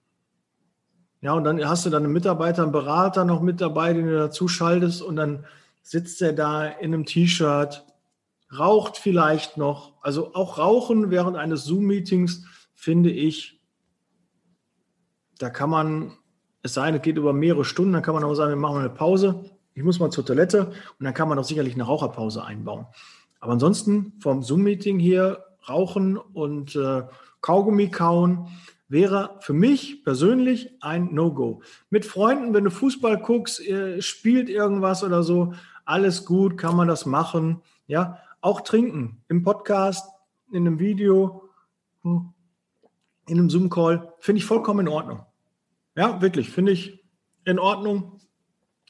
Ja, 1.21 1.33
und 1.33 1.43
dann 1.43 1.63
hast 1.63 1.85
du 1.85 1.89
dann 1.89 2.03
einen 2.03 2.13
Mitarbeiter, 2.13 2.63
einen 2.63 2.71
Berater 2.71 3.25
noch 3.25 3.41
mit 3.41 3.61
dabei, 3.61 3.93
den 3.93 4.07
du 4.07 4.17
dazu 4.17 4.47
schaltest 4.47 5.01
und 5.03 5.15
dann 5.15 5.45
sitzt 5.83 6.21
er 6.21 6.33
da 6.33 6.65
in 6.65 6.93
einem 6.93 7.05
T-Shirt, 7.05 7.85
raucht 8.57 8.97
vielleicht 8.97 9.55
noch. 9.57 9.93
Also 10.01 10.33
auch 10.33 10.57
Rauchen 10.57 11.11
während 11.11 11.37
eines 11.37 11.63
Zoom-Meetings 11.65 12.45
finde 12.73 13.11
ich, 13.11 13.61
da 15.37 15.49
kann 15.49 15.69
man, 15.69 16.17
es 16.63 16.73
sei 16.73 16.87
denn, 16.87 16.95
es 16.95 17.01
geht 17.01 17.17
über 17.17 17.33
mehrere 17.33 17.65
Stunden, 17.65 17.93
dann 17.93 18.03
kann 18.03 18.13
man 18.13 18.23
auch 18.23 18.33
sagen, 18.33 18.51
wir 18.51 18.57
machen 18.57 18.79
eine 18.79 18.89
Pause. 18.89 19.43
Ich 19.73 19.83
muss 19.83 19.99
mal 19.99 20.11
zur 20.11 20.25
Toilette 20.25 20.67
und 20.99 21.05
dann 21.05 21.13
kann 21.13 21.29
man 21.29 21.39
auch 21.39 21.43
sicherlich 21.43 21.73
eine 21.73 21.83
Raucherpause 21.83 22.43
einbauen. 22.43 22.85
Aber 23.39 23.53
ansonsten 23.53 24.13
vom 24.19 24.43
Zoom-Meeting 24.43 24.99
hier 24.99 25.43
rauchen 25.67 26.17
und 26.17 26.75
äh, 26.75 27.03
Kaugummi 27.41 27.89
kauen 27.89 28.47
wäre 28.87 29.37
für 29.39 29.53
mich 29.53 30.03
persönlich 30.03 30.71
ein 30.81 31.13
No-Go. 31.13 31.61
Mit 31.89 32.05
Freunden, 32.05 32.53
wenn 32.53 32.65
du 32.65 32.71
Fußball 32.71 33.19
guckst, 33.19 33.61
spielt 33.99 34.49
irgendwas 34.49 35.03
oder 35.03 35.23
so, 35.23 35.53
alles 35.85 36.25
gut, 36.25 36.57
kann 36.57 36.75
man 36.75 36.89
das 36.89 37.05
machen. 37.05 37.61
Ja, 37.87 38.19
auch 38.41 38.61
trinken 38.61 39.23
im 39.29 39.43
Podcast, 39.43 40.09
in 40.51 40.67
einem 40.67 40.79
Video, 40.79 41.49
hm, 42.03 42.33
in 43.27 43.39
einem 43.39 43.49
Zoom-Call, 43.49 44.13
finde 44.19 44.39
ich 44.39 44.45
vollkommen 44.45 44.81
in 44.81 44.87
Ordnung. 44.89 45.25
Ja, 45.95 46.21
wirklich, 46.21 46.49
finde 46.49 46.71
ich 46.71 47.03
in 47.45 47.59
Ordnung, 47.59 48.19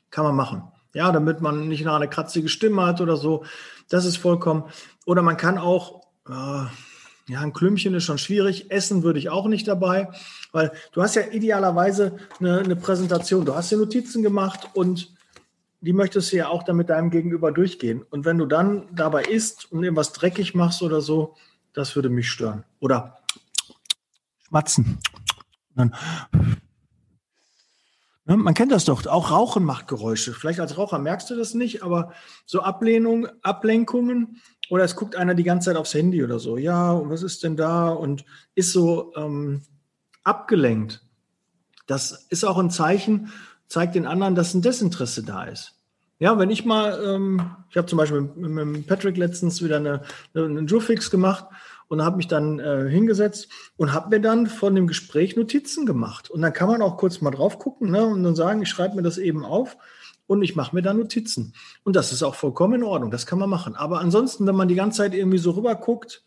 kann 0.10 0.26
man 0.26 0.36
machen. 0.36 0.64
Ja, 0.94 1.12
damit 1.12 1.42
man 1.42 1.68
nicht 1.68 1.86
nach 1.86 1.96
eine 1.96 2.10
kratzige 2.10 2.50
Stimme 2.50 2.86
hat 2.86 3.00
oder 3.02 3.16
so. 3.16 3.46
Das 3.90 4.06
ist 4.06 4.18
vollkommen. 4.18 4.66
Oder 5.06 5.22
man 5.22 5.38
kann 5.38 5.58
auch, 5.58 6.02
äh, 6.28 6.66
ja, 7.32 7.40
ein 7.40 7.54
Klümpchen 7.54 7.94
ist 7.94 8.04
schon 8.04 8.18
schwierig. 8.18 8.72
Essen 8.72 9.04
würde 9.04 9.20
ich 9.20 9.30
auch 9.30 9.48
nicht 9.48 9.68
dabei, 9.68 10.10
weil 10.52 10.72
du 10.92 11.02
hast 11.02 11.16
ja 11.16 11.24
idealerweise 11.32 12.18
eine, 12.40 12.60
eine 12.60 12.76
Präsentation. 12.76 13.46
Du 13.46 13.56
hast 13.56 13.72
ja 13.72 13.78
Notizen 13.78 14.22
gemacht 14.22 14.70
und 14.74 15.14
die 15.80 15.94
möchtest 15.94 16.32
du 16.32 16.38
ja 16.38 16.50
auch 16.50 16.64
dann 16.64 16.76
mit 16.76 16.90
deinem 16.90 17.10
Gegenüber 17.10 17.52
durchgehen. 17.52 18.04
Und 18.10 18.26
wenn 18.26 18.38
du 18.38 18.46
dann 18.46 18.88
dabei 18.92 19.24
isst 19.24 19.72
und 19.72 19.84
irgendwas 19.84 20.14
dreckig 20.14 20.54
machst 20.54 20.82
oder 20.84 21.02
so, 21.02 21.36
das 21.74 21.96
würde 21.96 22.10
mich 22.10 22.30
stören. 22.30 22.66
Oder 22.80 23.18
schmatzen. 24.48 25.00
Dann, 25.76 25.96
man 28.38 28.54
kennt 28.54 28.72
das 28.72 28.86
doch, 28.86 29.06
auch 29.08 29.32
Rauchen 29.32 29.64
macht 29.64 29.88
Geräusche. 29.88 30.34
Vielleicht 30.34 30.60
als 30.60 30.78
Raucher 30.78 31.00
merkst 31.00 31.30
du 31.30 31.36
das 31.36 31.54
nicht, 31.54 31.84
aber 31.84 32.14
so 32.46 32.62
Ablehnung, 32.62 33.28
Ablenkungen 33.42 34.42
oder 34.70 34.84
es 34.84 34.96
guckt 34.96 35.16
einer 35.16 35.34
die 35.34 35.44
ganze 35.44 35.70
Zeit 35.70 35.78
aufs 35.78 35.94
Handy 35.94 36.24
oder 36.24 36.40
so. 36.40 36.58
Ja, 36.58 36.92
und 36.92 37.10
was 37.10 37.24
ist 37.24 37.44
denn 37.44 37.58
da? 37.58 37.90
Und 37.90 38.24
ist 38.56 38.72
so 38.72 39.14
ähm, 39.16 39.64
abgelenkt. 40.24 41.02
Das 41.88 42.28
ist 42.30 42.44
auch 42.44 42.58
ein 42.58 42.70
Zeichen, 42.70 43.32
zeigt 43.68 43.96
den 43.96 44.06
anderen, 44.06 44.36
dass 44.36 44.54
ein 44.54 44.62
Desinteresse 44.62 45.24
da 45.24 45.44
ist. 45.44 45.74
Ja, 46.20 46.38
wenn 46.38 46.52
ich 46.52 46.66
mal, 46.66 47.04
ähm, 47.04 47.42
ich 47.72 47.78
habe 47.78 47.88
zum 47.88 47.98
Beispiel 47.98 48.22
mit, 48.22 48.52
mit, 48.52 48.88
Patrick 48.88 49.18
letztens 49.18 49.64
wieder 49.64 49.78
eine, 49.78 50.04
eine 50.36 50.62
Jufix 50.62 51.10
gemacht 51.10 51.46
und 51.92 52.02
habe 52.02 52.16
mich 52.16 52.30
dann 52.30 52.60
äh, 52.60 52.88
hingesetzt 52.90 53.50
und 53.76 53.92
habe 53.92 54.16
mir 54.16 54.22
dann 54.22 54.48
von 54.48 54.74
dem 54.74 54.88
Gespräch 54.88 55.36
Notizen 55.36 55.86
gemacht. 55.86 56.32
Und 56.32 56.42
dann 56.42 56.54
kann 56.54 56.70
man 56.70 56.82
auch 56.82 56.96
kurz 56.96 57.20
mal 57.20 57.32
drauf 57.32 57.60
gucken 57.60 57.92
ne, 57.92 58.06
und 58.06 58.24
dann 58.24 58.34
sagen, 58.34 58.62
ich 58.62 58.70
schreibe 58.70 58.96
mir 58.96 59.02
das 59.02 59.18
eben 59.18 59.44
auf 59.44 59.76
und 60.26 60.42
ich 60.42 60.56
mache 60.56 60.74
mir 60.74 60.82
da 60.82 60.94
Notizen. 60.94 61.54
Und 61.84 61.98
das 61.98 62.14
ist 62.14 62.24
auch 62.24 62.36
vollkommen 62.36 62.76
in 62.76 62.84
Ordnung, 62.84 63.12
das 63.12 63.26
kann 63.26 63.40
man 63.40 63.50
machen. 63.50 63.76
Aber 63.76 64.00
ansonsten, 64.00 64.48
wenn 64.48 64.56
man 64.56 64.70
die 64.70 64.76
ganze 64.76 65.00
Zeit 65.00 65.14
irgendwie 65.14 65.38
so 65.38 65.52
rüber 65.52 65.76
guckt, 65.76 66.24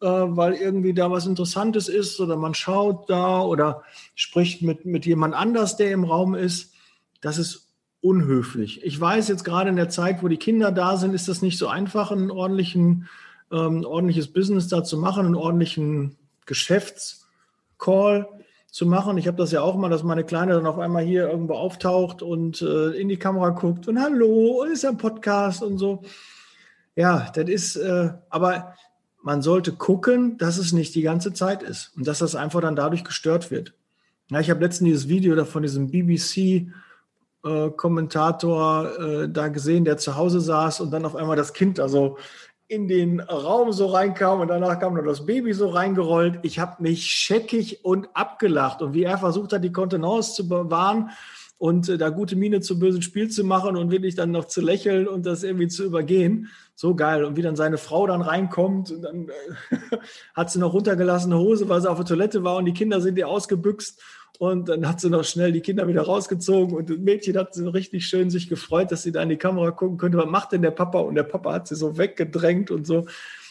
äh, 0.00 0.06
weil 0.06 0.52
irgendwie 0.52 0.94
da 0.94 1.10
was 1.10 1.26
Interessantes 1.26 1.88
ist 1.88 2.20
oder 2.20 2.36
man 2.36 2.54
schaut 2.54 3.10
da 3.10 3.40
oder 3.40 3.82
spricht 4.14 4.62
mit, 4.62 4.84
mit 4.84 5.04
jemand 5.04 5.34
anders, 5.34 5.76
der 5.76 5.90
im 5.90 6.04
Raum 6.04 6.36
ist, 6.36 6.74
das 7.20 7.38
ist 7.38 7.72
unhöflich. 8.02 8.84
Ich 8.84 9.00
weiß 9.00 9.26
jetzt 9.26 9.42
gerade 9.42 9.68
in 9.68 9.76
der 9.76 9.88
Zeit, 9.88 10.22
wo 10.22 10.28
die 10.28 10.36
Kinder 10.36 10.70
da 10.70 10.96
sind, 10.96 11.12
ist 11.12 11.26
das 11.26 11.42
nicht 11.42 11.58
so 11.58 11.66
einfach, 11.66 12.12
einen 12.12 12.30
ordentlichen, 12.30 13.08
ähm, 13.52 13.84
ordentliches 13.84 14.32
Business 14.32 14.68
da 14.68 14.82
zu 14.82 14.96
machen, 14.98 15.26
einen 15.26 15.34
ordentlichen 15.34 16.16
Geschäftscall 16.46 18.28
zu 18.70 18.86
machen. 18.86 19.18
Ich 19.18 19.26
habe 19.26 19.36
das 19.36 19.52
ja 19.52 19.60
auch 19.60 19.76
mal, 19.76 19.90
dass 19.90 20.02
meine 20.02 20.24
Kleine 20.24 20.54
dann 20.54 20.66
auf 20.66 20.78
einmal 20.78 21.04
hier 21.04 21.28
irgendwo 21.28 21.54
auftaucht 21.54 22.22
und 22.22 22.62
äh, 22.62 22.90
in 22.90 23.08
die 23.08 23.18
Kamera 23.18 23.50
guckt 23.50 23.86
und 23.86 24.00
hallo, 24.00 24.64
ist 24.64 24.82
ja 24.82 24.90
ein 24.90 24.96
Podcast 24.96 25.62
und 25.62 25.78
so. 25.78 26.02
Ja, 26.96 27.30
das 27.34 27.48
ist, 27.48 27.76
äh, 27.76 28.10
aber 28.30 28.74
man 29.22 29.42
sollte 29.42 29.72
gucken, 29.72 30.38
dass 30.38 30.58
es 30.58 30.72
nicht 30.72 30.94
die 30.94 31.02
ganze 31.02 31.32
Zeit 31.32 31.62
ist 31.62 31.92
und 31.96 32.06
dass 32.06 32.18
das 32.18 32.34
einfach 32.34 32.60
dann 32.60 32.76
dadurch 32.76 33.04
gestört 33.04 33.50
wird. 33.50 33.74
Ja, 34.30 34.40
ich 34.40 34.50
habe 34.50 34.64
letztens 34.64 34.88
dieses 34.88 35.08
Video 35.08 35.34
da 35.34 35.44
von 35.44 35.62
diesem 35.62 35.90
BBC 35.90 36.72
äh, 37.44 37.66
äh, 37.66 39.28
da 39.28 39.48
gesehen, 39.48 39.84
der 39.84 39.98
zu 39.98 40.16
Hause 40.16 40.40
saß 40.40 40.80
und 40.80 40.90
dann 40.90 41.04
auf 41.04 41.16
einmal 41.16 41.36
das 41.36 41.52
Kind 41.52 41.78
also 41.78 42.16
in 42.72 42.88
den 42.88 43.20
Raum 43.20 43.70
so 43.70 43.84
reinkam 43.84 44.40
und 44.40 44.48
danach 44.48 44.78
kam 44.80 44.94
noch 44.94 45.04
das 45.04 45.26
Baby 45.26 45.52
so 45.52 45.68
reingerollt. 45.68 46.38
Ich 46.40 46.58
habe 46.58 46.82
mich 46.82 47.04
scheckig 47.04 47.84
und 47.84 48.08
abgelacht 48.14 48.80
und 48.80 48.94
wie 48.94 49.02
er 49.02 49.18
versucht 49.18 49.52
hat, 49.52 49.62
die 49.62 49.72
Kontenance 49.72 50.32
zu 50.32 50.48
bewahren 50.48 51.10
und 51.58 51.90
äh, 51.90 51.98
da 51.98 52.08
gute 52.08 52.34
Miene 52.34 52.62
zum 52.62 52.78
bösen 52.78 53.02
Spiel 53.02 53.28
zu 53.28 53.44
machen 53.44 53.76
und 53.76 53.90
wirklich 53.90 54.14
dann 54.14 54.30
noch 54.30 54.46
zu 54.46 54.62
lächeln 54.62 55.06
und 55.06 55.26
das 55.26 55.42
irgendwie 55.42 55.68
zu 55.68 55.84
übergehen. 55.84 56.48
So 56.74 56.94
geil. 56.94 57.26
Und 57.26 57.36
wie 57.36 57.42
dann 57.42 57.56
seine 57.56 57.76
Frau 57.76 58.06
dann 58.06 58.22
reinkommt 58.22 58.90
und 58.90 59.02
dann 59.02 59.28
äh, 59.28 59.76
hat 60.34 60.50
sie 60.50 60.58
noch 60.58 60.72
runtergelassene 60.72 61.38
Hose, 61.38 61.68
weil 61.68 61.82
sie 61.82 61.90
auf 61.90 61.98
der 61.98 62.06
Toilette 62.06 62.42
war 62.42 62.56
und 62.56 62.64
die 62.64 62.72
Kinder 62.72 63.02
sind 63.02 63.18
ihr 63.18 63.28
ausgebüxt 63.28 64.00
und 64.38 64.68
dann 64.68 64.88
hat 64.88 65.00
sie 65.00 65.10
noch 65.10 65.24
schnell 65.24 65.52
die 65.52 65.60
Kinder 65.60 65.86
wieder 65.86 66.02
rausgezogen 66.02 66.76
und 66.76 66.90
das 66.90 66.98
Mädchen 66.98 67.36
hat 67.36 67.54
so 67.54 67.68
richtig 67.70 68.06
schön 68.06 68.30
sich 68.30 68.48
gefreut, 68.48 68.90
dass 68.90 69.02
sie 69.02 69.12
da 69.12 69.22
in 69.22 69.28
die 69.28 69.36
Kamera 69.36 69.70
gucken 69.70 69.98
könnte. 69.98 70.18
Was 70.18 70.26
macht 70.26 70.52
denn 70.52 70.62
der 70.62 70.70
Papa? 70.70 71.00
Und 71.00 71.14
der 71.14 71.22
Papa 71.22 71.52
hat 71.52 71.68
sie 71.68 71.76
so 71.76 71.96
weggedrängt 71.98 72.70
und 72.70 72.86
so. 72.86 73.06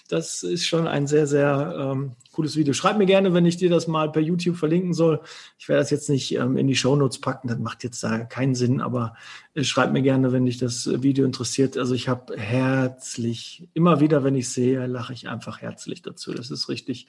Das 0.09 0.43
ist 0.43 0.67
schon 0.67 0.89
ein 0.89 1.07
sehr, 1.07 1.25
sehr 1.25 1.73
ähm, 1.79 2.11
cooles 2.33 2.57
Video. 2.57 2.73
Schreib 2.73 2.97
mir 2.97 3.05
gerne, 3.05 3.33
wenn 3.33 3.45
ich 3.45 3.55
dir 3.55 3.69
das 3.69 3.87
mal 3.87 4.11
per 4.11 4.21
YouTube 4.21 4.57
verlinken 4.57 4.93
soll. 4.93 5.21
Ich 5.57 5.69
werde 5.69 5.81
das 5.81 5.89
jetzt 5.89 6.09
nicht 6.09 6.35
ähm, 6.35 6.57
in 6.57 6.67
die 6.67 6.75
Shownotes 6.75 7.21
packen, 7.21 7.47
das 7.47 7.59
macht 7.59 7.85
jetzt 7.85 8.03
da 8.03 8.25
keinen 8.25 8.53
Sinn, 8.53 8.81
aber 8.81 9.15
äh, 9.53 9.63
schreib 9.63 9.93
mir 9.93 10.01
gerne, 10.01 10.33
wenn 10.33 10.45
dich 10.45 10.57
das 10.57 11.01
Video 11.01 11.23
interessiert. 11.23 11.77
Also 11.77 11.95
ich 11.95 12.09
habe 12.09 12.35
herzlich, 12.37 13.69
immer 13.73 14.01
wieder, 14.01 14.25
wenn 14.25 14.35
ich 14.35 14.49
sehe, 14.49 14.85
lache 14.87 15.13
ich 15.13 15.29
einfach 15.29 15.61
herzlich 15.61 16.01
dazu. 16.01 16.33
Das 16.33 16.51
ist 16.51 16.67
richtig, 16.67 17.07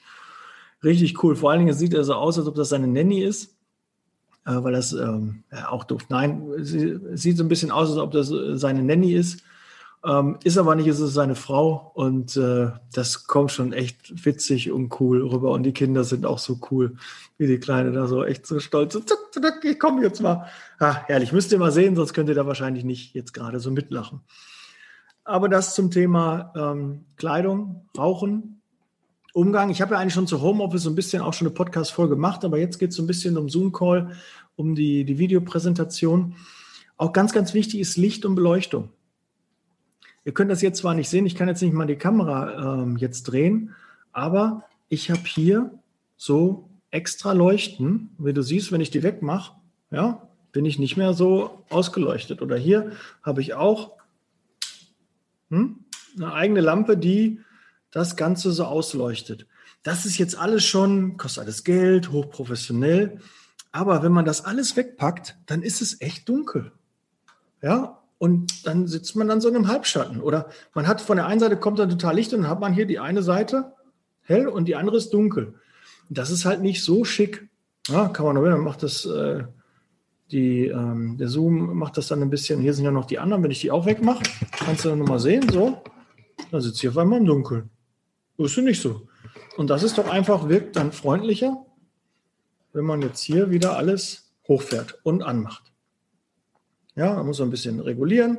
richtig 0.84 1.24
cool. 1.24 1.34
Vor 1.34 1.50
allen 1.50 1.58
Dingen 1.58 1.74
sieht 1.74 1.94
er 1.94 2.04
so 2.04 2.14
aus, 2.14 2.38
als 2.38 2.46
ob 2.46 2.54
das 2.54 2.68
seine 2.68 2.86
Nanny 2.86 3.24
ist 3.24 3.46
äh, 3.46 3.61
weil 4.44 4.72
das 4.72 4.92
ähm, 4.92 5.44
auch 5.68 5.84
doof. 5.84 6.06
Nein, 6.08 6.42
sie 6.58 6.98
sieht 7.14 7.36
so 7.36 7.44
ein 7.44 7.48
bisschen 7.48 7.70
aus, 7.70 7.90
als 7.90 7.98
ob 7.98 8.10
das 8.10 8.30
äh, 8.30 8.56
seine 8.56 8.82
Nanny 8.82 9.12
ist. 9.12 9.42
Ähm, 10.04 10.38
ist 10.42 10.58
aber 10.58 10.74
nicht, 10.74 10.88
ist 10.88 10.98
es 10.98 11.14
seine 11.14 11.36
Frau 11.36 11.92
und 11.94 12.36
äh, 12.36 12.72
das 12.92 13.28
kommt 13.28 13.52
schon 13.52 13.72
echt 13.72 14.24
witzig 14.24 14.72
und 14.72 15.00
cool 15.00 15.24
rüber. 15.24 15.52
Und 15.52 15.62
die 15.62 15.72
Kinder 15.72 16.02
sind 16.02 16.26
auch 16.26 16.38
so 16.38 16.58
cool, 16.70 16.96
wie 17.38 17.46
die 17.46 17.60
Kleine 17.60 17.92
da 17.92 18.08
so 18.08 18.24
echt 18.24 18.46
so 18.46 18.58
stolz. 18.58 18.98
Ich 19.62 19.78
komme 19.78 20.02
jetzt 20.02 20.20
mal. 20.20 20.48
Ah, 20.80 21.04
herrlich, 21.06 21.32
müsst 21.32 21.52
ihr 21.52 21.58
mal 21.58 21.70
sehen, 21.70 21.94
sonst 21.94 22.14
könnt 22.14 22.28
ihr 22.28 22.34
da 22.34 22.46
wahrscheinlich 22.46 22.82
nicht 22.82 23.14
jetzt 23.14 23.32
gerade 23.32 23.60
so 23.60 23.70
mitlachen. 23.70 24.22
Aber 25.24 25.48
das 25.48 25.76
zum 25.76 25.92
Thema 25.92 26.52
ähm, 26.56 27.04
Kleidung, 27.16 27.88
Rauchen, 27.96 28.61
Umgang. 29.32 29.70
Ich 29.70 29.80
habe 29.80 29.94
ja 29.94 30.00
eigentlich 30.00 30.12
schon 30.12 30.26
zu 30.26 30.42
Homeoffice 30.42 30.82
so 30.82 30.90
ein 30.90 30.94
bisschen 30.94 31.22
auch 31.22 31.32
schon 31.32 31.46
eine 31.46 31.54
Podcast-Folge 31.54 32.16
gemacht, 32.16 32.44
aber 32.44 32.58
jetzt 32.58 32.78
geht 32.78 32.90
es 32.90 32.96
so 32.96 33.02
ein 33.02 33.06
bisschen 33.06 33.38
um 33.38 33.48
Zoom-Call, 33.48 34.12
um 34.56 34.74
die, 34.74 35.04
die 35.04 35.18
Videopräsentation. 35.18 36.34
Auch 36.98 37.12
ganz, 37.12 37.32
ganz 37.32 37.54
wichtig 37.54 37.80
ist 37.80 37.96
Licht 37.96 38.26
und 38.26 38.34
Beleuchtung. 38.34 38.90
Ihr 40.24 40.34
könnt 40.34 40.50
das 40.50 40.62
jetzt 40.62 40.78
zwar 40.78 40.94
nicht 40.94 41.08
sehen, 41.08 41.26
ich 41.26 41.34
kann 41.34 41.48
jetzt 41.48 41.62
nicht 41.62 41.72
mal 41.72 41.86
die 41.86 41.96
Kamera 41.96 42.82
ähm, 42.82 42.96
jetzt 42.98 43.24
drehen, 43.24 43.74
aber 44.12 44.64
ich 44.88 45.10
habe 45.10 45.22
hier 45.24 45.70
so 46.16 46.68
extra 46.90 47.32
Leuchten. 47.32 48.10
Wie 48.18 48.34
du 48.34 48.42
siehst, 48.42 48.70
wenn 48.70 48.82
ich 48.82 48.90
die 48.90 49.02
wegmache, 49.02 49.54
ja, 49.90 50.28
bin 50.52 50.66
ich 50.66 50.78
nicht 50.78 50.98
mehr 50.98 51.14
so 51.14 51.64
ausgeleuchtet. 51.70 52.42
Oder 52.42 52.56
hier 52.56 52.92
habe 53.22 53.40
ich 53.40 53.54
auch 53.54 53.92
hm, 55.50 55.80
eine 56.16 56.34
eigene 56.34 56.60
Lampe, 56.60 56.98
die 56.98 57.40
das 57.92 58.16
Ganze 58.16 58.50
so 58.50 58.64
ausleuchtet. 58.64 59.46
Das 59.84 60.06
ist 60.06 60.18
jetzt 60.18 60.36
alles 60.36 60.64
schon, 60.64 61.16
kostet 61.16 61.44
alles 61.44 61.62
Geld, 61.62 62.10
hochprofessionell. 62.10 63.20
Aber 63.70 64.02
wenn 64.02 64.12
man 64.12 64.24
das 64.24 64.44
alles 64.44 64.76
wegpackt, 64.76 65.36
dann 65.46 65.62
ist 65.62 65.80
es 65.80 66.00
echt 66.00 66.28
dunkel. 66.28 66.72
Ja, 67.62 68.02
und 68.18 68.66
dann 68.66 68.86
sitzt 68.86 69.16
man 69.16 69.28
dann 69.28 69.40
so 69.40 69.48
in 69.48 69.56
einem 69.56 69.68
Halbschatten. 69.68 70.20
Oder 70.20 70.48
man 70.74 70.86
hat 70.86 71.00
von 71.00 71.16
der 71.16 71.26
einen 71.26 71.40
Seite 71.40 71.56
kommt 71.56 71.78
dann 71.78 71.90
total 71.90 72.14
Licht 72.14 72.32
und 72.32 72.42
dann 72.42 72.50
hat 72.50 72.60
man 72.60 72.72
hier 72.72 72.86
die 72.86 72.98
eine 72.98 73.22
Seite 73.22 73.72
hell 74.20 74.46
und 74.46 74.66
die 74.66 74.76
andere 74.76 74.96
ist 74.96 75.10
dunkel. 75.10 75.54
das 76.08 76.30
ist 76.30 76.44
halt 76.44 76.60
nicht 76.60 76.84
so 76.84 77.04
schick. 77.04 77.48
Ja, 77.88 78.08
kann 78.08 78.26
man 78.26 78.36
dann 78.36 78.60
macht 78.60 78.84
das, 78.84 79.04
äh, 79.06 79.42
die, 80.30 80.66
ähm, 80.66 81.16
der 81.18 81.26
Zoom 81.26 81.76
macht 81.76 81.96
das 81.96 82.06
dann 82.06 82.22
ein 82.22 82.30
bisschen. 82.30 82.60
Hier 82.60 82.74
sind 82.74 82.84
ja 82.84 82.92
noch 82.92 83.06
die 83.06 83.18
anderen. 83.18 83.42
Wenn 83.42 83.50
ich 83.50 83.60
die 83.60 83.72
auch 83.72 83.86
wegmache, 83.86 84.22
kannst 84.64 84.84
du 84.84 84.90
dann 84.90 85.00
nochmal 85.00 85.18
sehen. 85.18 85.48
So, 85.48 85.82
dann 86.52 86.60
sitzt 86.60 86.78
sie 86.78 86.88
auf 86.88 86.98
einmal 86.98 87.18
im 87.18 87.26
Dunkeln. 87.26 87.71
Ist 88.44 88.56
du 88.56 88.62
nicht 88.62 88.80
so. 88.80 89.08
Und 89.56 89.68
das 89.68 89.82
ist 89.82 89.98
doch 89.98 90.08
einfach, 90.08 90.48
wirkt 90.48 90.76
dann 90.76 90.92
freundlicher, 90.92 91.64
wenn 92.72 92.84
man 92.84 93.02
jetzt 93.02 93.20
hier 93.22 93.50
wieder 93.50 93.76
alles 93.76 94.32
hochfährt 94.48 94.98
und 95.04 95.22
anmacht. 95.22 95.72
Ja, 96.94 97.14
man 97.14 97.26
muss 97.26 97.40
ein 97.40 97.50
bisschen 97.50 97.80
regulieren, 97.80 98.38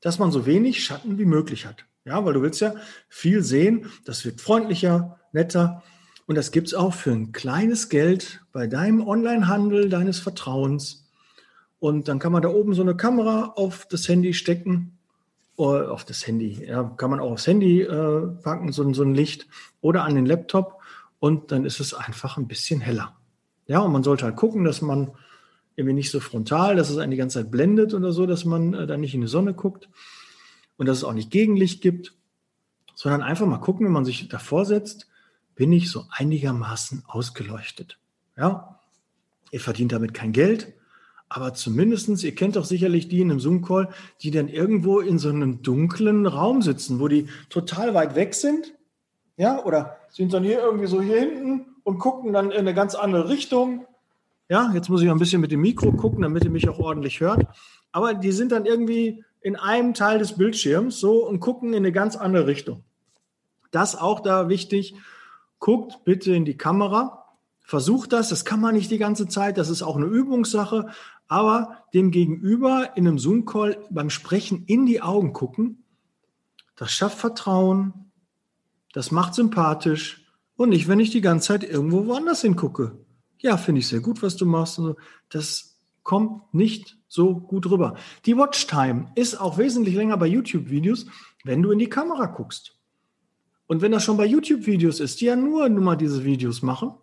dass 0.00 0.18
man 0.18 0.30
so 0.30 0.46
wenig 0.46 0.84
Schatten 0.84 1.18
wie 1.18 1.24
möglich 1.24 1.66
hat. 1.66 1.84
Ja, 2.04 2.24
weil 2.24 2.34
du 2.34 2.42
willst 2.42 2.60
ja 2.60 2.74
viel 3.08 3.42
sehen, 3.42 3.90
das 4.04 4.24
wird 4.24 4.40
freundlicher, 4.40 5.18
netter. 5.32 5.82
Und 6.26 6.36
das 6.36 6.52
gibt 6.52 6.68
es 6.68 6.74
auch 6.74 6.92
für 6.92 7.12
ein 7.12 7.32
kleines 7.32 7.88
Geld 7.88 8.42
bei 8.52 8.66
deinem 8.66 9.06
Onlinehandel 9.06 9.88
deines 9.88 10.18
Vertrauens. 10.18 11.08
Und 11.78 12.08
dann 12.08 12.18
kann 12.18 12.32
man 12.32 12.42
da 12.42 12.48
oben 12.48 12.74
so 12.74 12.82
eine 12.82 12.96
Kamera 12.96 13.52
auf 13.56 13.86
das 13.88 14.08
Handy 14.08 14.34
stecken, 14.34 14.98
auf 15.56 16.04
das 16.04 16.26
Handy, 16.26 16.64
ja, 16.66 16.82
kann 16.96 17.10
man 17.10 17.20
auch 17.20 17.32
aufs 17.32 17.46
Handy 17.46 17.82
äh, 17.82 18.26
packen, 18.42 18.72
so, 18.72 18.92
so 18.92 19.02
ein 19.02 19.14
Licht, 19.14 19.46
oder 19.80 20.04
an 20.04 20.14
den 20.14 20.26
Laptop. 20.26 20.80
Und 21.18 21.52
dann 21.52 21.64
ist 21.64 21.80
es 21.80 21.94
einfach 21.94 22.36
ein 22.36 22.48
bisschen 22.48 22.80
heller. 22.80 23.16
Ja, 23.66 23.80
und 23.80 23.92
man 23.92 24.02
sollte 24.02 24.24
halt 24.24 24.36
gucken, 24.36 24.64
dass 24.64 24.82
man 24.82 25.12
irgendwie 25.76 25.94
nicht 25.94 26.10
so 26.10 26.20
frontal, 26.20 26.76
dass 26.76 26.90
es 26.90 26.98
einen 26.98 27.10
die 27.10 27.16
ganze 27.16 27.40
Zeit 27.40 27.50
blendet 27.50 27.94
oder 27.94 28.12
so, 28.12 28.26
dass 28.26 28.44
man 28.44 28.74
äh, 28.74 28.86
da 28.86 28.96
nicht 28.96 29.14
in 29.14 29.22
die 29.22 29.26
Sonne 29.26 29.54
guckt 29.54 29.88
und 30.76 30.86
dass 30.86 30.98
es 30.98 31.04
auch 31.04 31.12
nicht 31.12 31.30
Gegenlicht 31.30 31.80
gibt, 31.80 32.14
sondern 32.94 33.22
einfach 33.22 33.46
mal 33.46 33.58
gucken, 33.58 33.86
wenn 33.86 33.92
man 33.92 34.04
sich 34.04 34.28
davor 34.28 34.64
setzt, 34.64 35.08
bin 35.54 35.72
ich 35.72 35.90
so 35.90 36.04
einigermaßen 36.10 37.04
ausgeleuchtet. 37.06 37.98
Ja, 38.36 38.80
ihr 39.50 39.60
verdient 39.60 39.92
damit 39.92 40.14
kein 40.14 40.32
Geld, 40.32 40.74
aber 41.34 41.52
zumindestens, 41.52 42.22
ihr 42.22 42.32
kennt 42.32 42.54
doch 42.54 42.64
sicherlich 42.64 43.08
die 43.08 43.20
in 43.20 43.28
einem 43.28 43.40
Zoom-Call, 43.40 43.88
die 44.22 44.30
dann 44.30 44.46
irgendwo 44.46 45.00
in 45.00 45.18
so 45.18 45.30
einem 45.30 45.62
dunklen 45.62 46.26
Raum 46.26 46.62
sitzen, 46.62 47.00
wo 47.00 47.08
die 47.08 47.26
total 47.50 47.92
weit 47.92 48.14
weg 48.14 48.34
sind, 48.34 48.72
ja, 49.36 49.64
oder 49.64 49.96
sind 50.10 50.32
dann 50.32 50.44
hier 50.44 50.60
irgendwie 50.60 50.86
so 50.86 51.02
hier 51.02 51.18
hinten 51.18 51.74
und 51.82 51.98
gucken 51.98 52.32
dann 52.32 52.52
in 52.52 52.58
eine 52.58 52.72
ganz 52.72 52.94
andere 52.94 53.28
Richtung. 53.28 53.84
Ja, 54.48 54.70
jetzt 54.74 54.88
muss 54.88 55.02
ich 55.02 55.10
ein 55.10 55.18
bisschen 55.18 55.40
mit 55.40 55.50
dem 55.50 55.60
Mikro 55.60 55.90
gucken, 55.90 56.22
damit 56.22 56.44
ihr 56.44 56.50
mich 56.50 56.68
auch 56.68 56.78
ordentlich 56.78 57.18
hört. 57.18 57.44
Aber 57.90 58.14
die 58.14 58.30
sind 58.30 58.52
dann 58.52 58.64
irgendwie 58.64 59.24
in 59.40 59.56
einem 59.56 59.92
Teil 59.92 60.20
des 60.20 60.36
Bildschirms 60.36 61.00
so 61.00 61.26
und 61.26 61.40
gucken 61.40 61.70
in 61.70 61.78
eine 61.78 61.90
ganz 61.90 62.14
andere 62.14 62.46
Richtung. 62.46 62.84
Das 63.72 63.96
auch 63.96 64.20
da 64.20 64.48
wichtig. 64.48 64.94
Guckt 65.58 66.04
bitte 66.04 66.32
in 66.32 66.44
die 66.44 66.56
Kamera. 66.56 67.23
Versucht 67.64 68.12
das. 68.12 68.28
Das 68.28 68.44
kann 68.44 68.60
man 68.60 68.74
nicht 68.74 68.90
die 68.90 68.98
ganze 68.98 69.26
Zeit. 69.26 69.56
Das 69.56 69.70
ist 69.70 69.82
auch 69.82 69.96
eine 69.96 70.04
Übungssache. 70.04 70.86
Aber 71.26 71.84
dem 71.94 72.10
Gegenüber 72.10 72.90
in 72.94 73.08
einem 73.08 73.18
Zoom-Call 73.18 73.78
beim 73.90 74.10
Sprechen 74.10 74.64
in 74.66 74.84
die 74.84 75.00
Augen 75.00 75.32
gucken, 75.32 75.82
das 76.76 76.92
schafft 76.92 77.18
Vertrauen. 77.18 78.12
Das 78.92 79.10
macht 79.10 79.34
sympathisch. 79.34 80.26
Und 80.56 80.68
nicht, 80.68 80.88
wenn 80.88 81.00
ich 81.00 81.10
die 81.10 81.22
ganze 81.22 81.48
Zeit 81.48 81.64
irgendwo 81.64 82.06
woanders 82.06 82.42
hingucke. 82.42 82.98
Ja, 83.38 83.56
finde 83.56 83.80
ich 83.80 83.88
sehr 83.88 84.00
gut, 84.00 84.22
was 84.22 84.36
du 84.36 84.44
machst. 84.46 84.80
Das 85.30 85.78
kommt 86.02 86.52
nicht 86.52 86.98
so 87.08 87.34
gut 87.34 87.70
rüber. 87.70 87.96
Die 88.26 88.36
Watchtime 88.36 89.10
ist 89.14 89.40
auch 89.40 89.56
wesentlich 89.56 89.94
länger 89.94 90.18
bei 90.18 90.26
YouTube-Videos, 90.26 91.06
wenn 91.44 91.62
du 91.62 91.70
in 91.70 91.78
die 91.78 91.88
Kamera 91.88 92.26
guckst. 92.26 92.78
Und 93.66 93.80
wenn 93.80 93.92
das 93.92 94.04
schon 94.04 94.18
bei 94.18 94.26
YouTube-Videos 94.26 95.00
ist, 95.00 95.20
die 95.20 95.26
ja 95.26 95.36
nur, 95.36 95.68
nur 95.70 95.82
mal 95.82 95.96
diese 95.96 96.24
Videos 96.24 96.60
machen, 96.62 96.94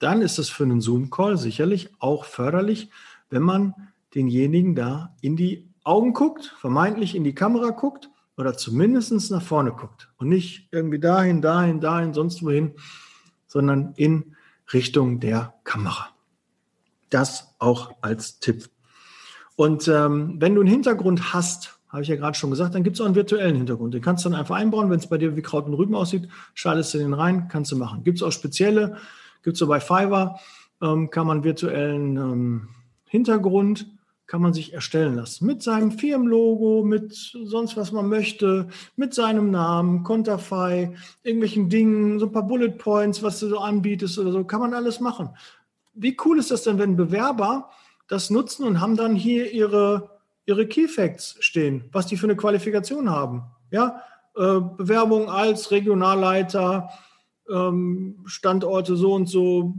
dann 0.00 0.22
ist 0.22 0.38
das 0.38 0.48
für 0.48 0.64
einen 0.64 0.80
Zoom-Call 0.80 1.38
sicherlich 1.38 1.90
auch 2.00 2.24
förderlich, 2.24 2.90
wenn 3.28 3.42
man 3.42 3.74
denjenigen 4.14 4.74
da 4.74 5.14
in 5.20 5.36
die 5.36 5.68
Augen 5.84 6.12
guckt, 6.12 6.54
vermeintlich 6.58 7.14
in 7.14 7.22
die 7.22 7.34
Kamera 7.34 7.70
guckt 7.70 8.10
oder 8.36 8.56
zumindest 8.56 9.30
nach 9.30 9.42
vorne 9.42 9.72
guckt 9.72 10.08
und 10.16 10.28
nicht 10.28 10.68
irgendwie 10.72 10.98
dahin, 10.98 11.42
dahin, 11.42 11.80
dahin, 11.80 12.14
sonst 12.14 12.42
wohin, 12.42 12.74
sondern 13.46 13.92
in 13.96 14.34
Richtung 14.72 15.20
der 15.20 15.54
Kamera. 15.64 16.08
Das 17.10 17.54
auch 17.58 17.94
als 18.00 18.40
Tipp. 18.40 18.70
Und 19.56 19.88
ähm, 19.88 20.36
wenn 20.38 20.54
du 20.54 20.62
einen 20.62 20.70
Hintergrund 20.70 21.34
hast, 21.34 21.78
habe 21.88 22.02
ich 22.02 22.08
ja 22.08 22.16
gerade 22.16 22.38
schon 22.38 22.50
gesagt, 22.50 22.74
dann 22.74 22.84
gibt 22.84 22.96
es 22.96 23.00
auch 23.00 23.06
einen 23.06 23.16
virtuellen 23.16 23.56
Hintergrund. 23.56 23.92
Den 23.92 24.00
kannst 24.00 24.24
du 24.24 24.30
dann 24.30 24.38
einfach 24.38 24.56
einbauen, 24.56 24.90
wenn 24.90 25.00
es 25.00 25.08
bei 25.08 25.18
dir 25.18 25.36
wie 25.36 25.42
Kraut 25.42 25.66
und 25.66 25.74
Rüben 25.74 25.94
aussieht, 25.94 26.28
schaltest 26.54 26.94
du 26.94 26.98
den 26.98 27.12
rein, 27.12 27.48
kannst 27.48 27.72
du 27.72 27.76
machen. 27.76 28.04
Gibt 28.04 28.18
es 28.18 28.22
auch 28.22 28.30
spezielle, 28.30 28.96
gibt 29.42 29.54
es 29.54 29.58
so 29.58 29.66
bei 29.66 29.80
Fiverr, 29.80 30.38
ähm, 30.82 31.10
kann 31.10 31.26
man 31.26 31.44
virtuellen 31.44 32.16
ähm, 32.16 32.68
Hintergrund, 33.04 33.86
kann 34.26 34.42
man 34.42 34.52
sich 34.52 34.72
erstellen 34.72 35.16
lassen. 35.16 35.44
Mit 35.44 35.62
seinem 35.62 35.90
Firmenlogo, 35.90 36.84
mit 36.84 37.12
sonst 37.12 37.76
was 37.76 37.90
man 37.90 38.08
möchte, 38.08 38.68
mit 38.94 39.12
seinem 39.12 39.50
Namen, 39.50 40.04
Konterfei, 40.04 40.94
irgendwelchen 41.24 41.68
Dingen, 41.68 42.20
so 42.20 42.26
ein 42.26 42.32
paar 42.32 42.46
Bullet 42.46 42.70
Points, 42.70 43.24
was 43.24 43.40
du 43.40 43.48
so 43.48 43.58
anbietest 43.58 44.18
oder 44.20 44.30
so, 44.30 44.44
kann 44.44 44.60
man 44.60 44.72
alles 44.72 45.00
machen. 45.00 45.30
Wie 45.94 46.16
cool 46.24 46.38
ist 46.38 46.52
das 46.52 46.62
denn, 46.62 46.78
wenn 46.78 46.96
Bewerber 46.96 47.70
das 48.06 48.30
nutzen 48.30 48.64
und 48.64 48.80
haben 48.80 48.96
dann 48.96 49.16
hier 49.16 49.50
ihre, 49.50 50.10
ihre 50.46 50.66
Key 50.66 50.86
Facts 50.86 51.36
stehen, 51.40 51.88
was 51.90 52.06
die 52.06 52.16
für 52.16 52.26
eine 52.26 52.36
Qualifikation 52.36 53.10
haben. 53.10 53.42
Ja, 53.72 54.02
äh, 54.36 54.60
Bewerbung 54.60 55.28
als 55.28 55.72
Regionalleiter, 55.72 56.88
ähm, 57.52 58.16
Standorte 58.26 58.96
so 58.96 59.14
und 59.14 59.28
so, 59.28 59.74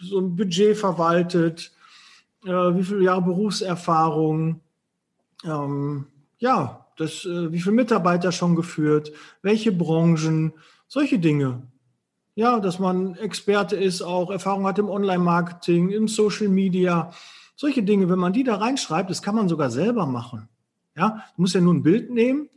so 0.00 0.18
ein 0.18 0.36
Budget 0.36 0.76
verwaltet, 0.76 1.72
äh, 2.44 2.50
wie 2.50 2.82
viele 2.82 3.04
Jahre 3.04 3.22
Berufserfahrung, 3.22 4.60
ähm, 5.44 6.06
ja, 6.38 6.86
das, 6.96 7.24
äh, 7.24 7.52
wie 7.52 7.60
viele 7.60 7.74
Mitarbeiter 7.74 8.32
schon 8.32 8.56
geführt, 8.56 9.12
welche 9.42 9.72
Branchen, 9.72 10.52
solche 10.86 11.18
Dinge. 11.18 11.62
Ja, 12.34 12.60
dass 12.60 12.78
man 12.78 13.16
Experte 13.16 13.76
ist, 13.76 14.02
auch 14.02 14.30
Erfahrung 14.30 14.66
hat 14.66 14.78
im 14.78 14.88
Online-Marketing, 14.88 15.90
im 15.90 16.08
Social 16.08 16.48
Media. 16.48 17.12
Solche 17.56 17.82
Dinge, 17.82 18.08
wenn 18.08 18.18
man 18.18 18.32
die 18.32 18.44
da 18.44 18.56
reinschreibt, 18.56 19.10
das 19.10 19.20
kann 19.20 19.34
man 19.34 19.48
sogar 19.48 19.70
selber 19.70 20.06
machen. 20.06 20.48
Ja, 20.96 21.24
du 21.36 21.42
musst 21.42 21.54
ja 21.54 21.60
nur 21.60 21.74
ein 21.74 21.82
Bild 21.82 22.10
nehmen. 22.10 22.48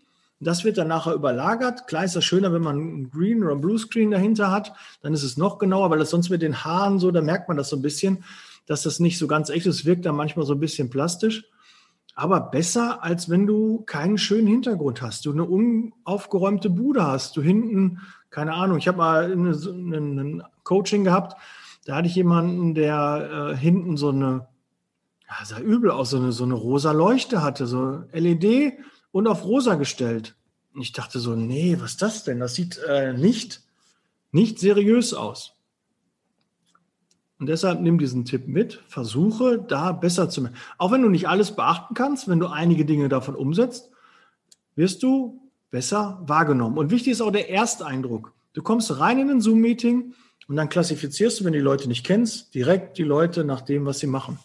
Das 0.43 0.63
wird 0.63 0.77
dann 0.77 0.88
nachher 0.88 1.13
überlagert. 1.13 1.88
Klar 1.88 2.06
ist 2.06 2.15
das 2.15 2.25
schöner, 2.25 2.53
wenn 2.53 2.62
man 2.62 2.77
ein 2.77 3.10
Green 3.10 3.43
oder 3.43 3.53
ein 3.53 3.62
Blue 3.62 3.77
Screen 3.77 4.12
dahinter 4.12 4.51
hat. 4.51 4.73
Dann 5.01 5.13
ist 5.13 5.23
es 5.23 5.38
noch 5.38 5.58
genauer, 5.58 5.89
weil 5.89 5.99
das 5.99 6.10
sonst 6.10 6.29
mit 6.29 6.41
den 6.41 6.63
Haaren 6.63 6.99
so, 6.99 7.12
da 7.12 7.21
merkt 7.21 7.47
man 7.47 7.58
das 7.58 7.69
so 7.69 7.75
ein 7.75 7.82
bisschen, 7.82 8.23
dass 8.65 8.84
das 8.84 8.99
nicht 8.99 9.17
so 9.17 9.27
ganz 9.27 9.49
echt 9.49 9.65
ist. 9.65 9.86
Wirkt 9.86 10.06
dann 10.06 10.15
manchmal 10.15 10.45
so 10.45 10.53
ein 10.53 10.60
bisschen 10.60 10.89
plastisch. 10.89 11.45
Aber 12.15 12.39
besser, 12.41 13.03
als 13.03 13.29
wenn 13.29 13.47
du 13.47 13.82
keinen 13.86 14.17
schönen 14.17 14.47
Hintergrund 14.47 15.01
hast. 15.01 15.25
Du 15.25 15.32
eine 15.32 15.45
unaufgeräumte 15.45 16.69
Bude 16.69 17.06
hast. 17.06 17.36
Du 17.36 17.41
hinten, 17.41 18.01
keine 18.29 18.53
Ahnung, 18.53 18.77
ich 18.77 18.88
habe 18.88 18.97
mal 18.97 19.32
ein 19.34 20.43
Coaching 20.63 21.03
gehabt. 21.03 21.36
Da 21.86 21.95
hatte 21.95 22.08
ich 22.08 22.15
jemanden, 22.15 22.75
der 22.75 23.53
äh, 23.53 23.58
hinten 23.58 23.97
so 23.97 24.10
eine 24.10 24.47
ja, 25.39 25.45
sah 25.45 25.60
übel 25.60 25.91
aus, 25.91 26.12
so 26.12 26.17
eine, 26.17 26.32
so 26.32 26.43
eine 26.43 26.53
rosa 26.53 26.91
Leuchte 26.91 27.41
hatte, 27.41 27.65
so 27.65 28.03
LED 28.12 28.73
und 29.13 29.28
auf 29.28 29.45
rosa 29.45 29.76
gestellt. 29.76 30.36
Und 30.73 30.82
ich 30.82 30.91
dachte 30.91 31.19
so, 31.19 31.36
nee, 31.36 31.78
was 31.80 31.91
ist 31.91 32.02
das 32.02 32.23
denn? 32.26 32.39
Das 32.39 32.56
sieht 32.56 32.80
äh, 32.89 33.13
nicht, 33.13 33.62
nicht 34.32 34.60
seriös 34.60 35.13
aus. 35.13 35.54
Und 37.39 37.47
deshalb 37.47 37.80
nimm 37.80 37.99
diesen 37.99 38.26
Tipp 38.26 38.47
mit, 38.47 38.82
versuche 38.88 39.60
da 39.60 39.91
besser 39.91 40.30
zu 40.30 40.41
machen. 40.41 40.56
Auch 40.78 40.91
wenn 40.91 41.04
du 41.04 41.10
nicht 41.10 41.28
alles 41.28 41.56
beachten 41.56 41.93
kannst, 41.93 42.28
wenn 42.28 42.39
du 42.39 42.47
einige 42.47 42.86
Dinge 42.86 43.08
davon 43.08 43.36
umsetzt, 43.36 43.91
wirst 44.76 45.04
du 45.04 45.41
besser 45.69 46.21
wahrgenommen. 46.26 46.78
Und 46.78 46.89
wichtig 46.89 47.13
ist 47.13 47.21
auch 47.21 47.32
der 47.32 47.49
Ersteindruck. 47.49 48.34
Du 48.54 48.63
kommst 48.63 48.99
rein 48.99 49.19
in 49.19 49.30
ein 49.30 49.41
Zoom-Meeting 49.41 50.13
und 50.47 50.56
dann 50.56 50.69
klassifizierst 50.69 51.39
du, 51.39 51.45
wenn 51.45 51.54
die 51.54 51.60
Leute 51.60 51.88
nicht 51.88 52.06
kennst, 52.06 52.56
direkt 52.56 52.97
die 52.97 53.04
Leute 53.04 53.43
nach 53.43 53.62
dem, 53.62 53.86
was 53.86 53.99
sie 53.99 54.08
machen. 54.08 54.39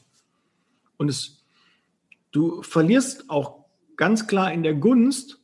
Und 0.97 1.09
es, 1.09 1.45
du 2.33 2.63
verlierst 2.63 3.31
auch 3.31 3.68
ganz 3.99 4.27
klar 4.27 4.51
in 4.51 4.63
der 4.63 4.75
Gunst 4.75 5.43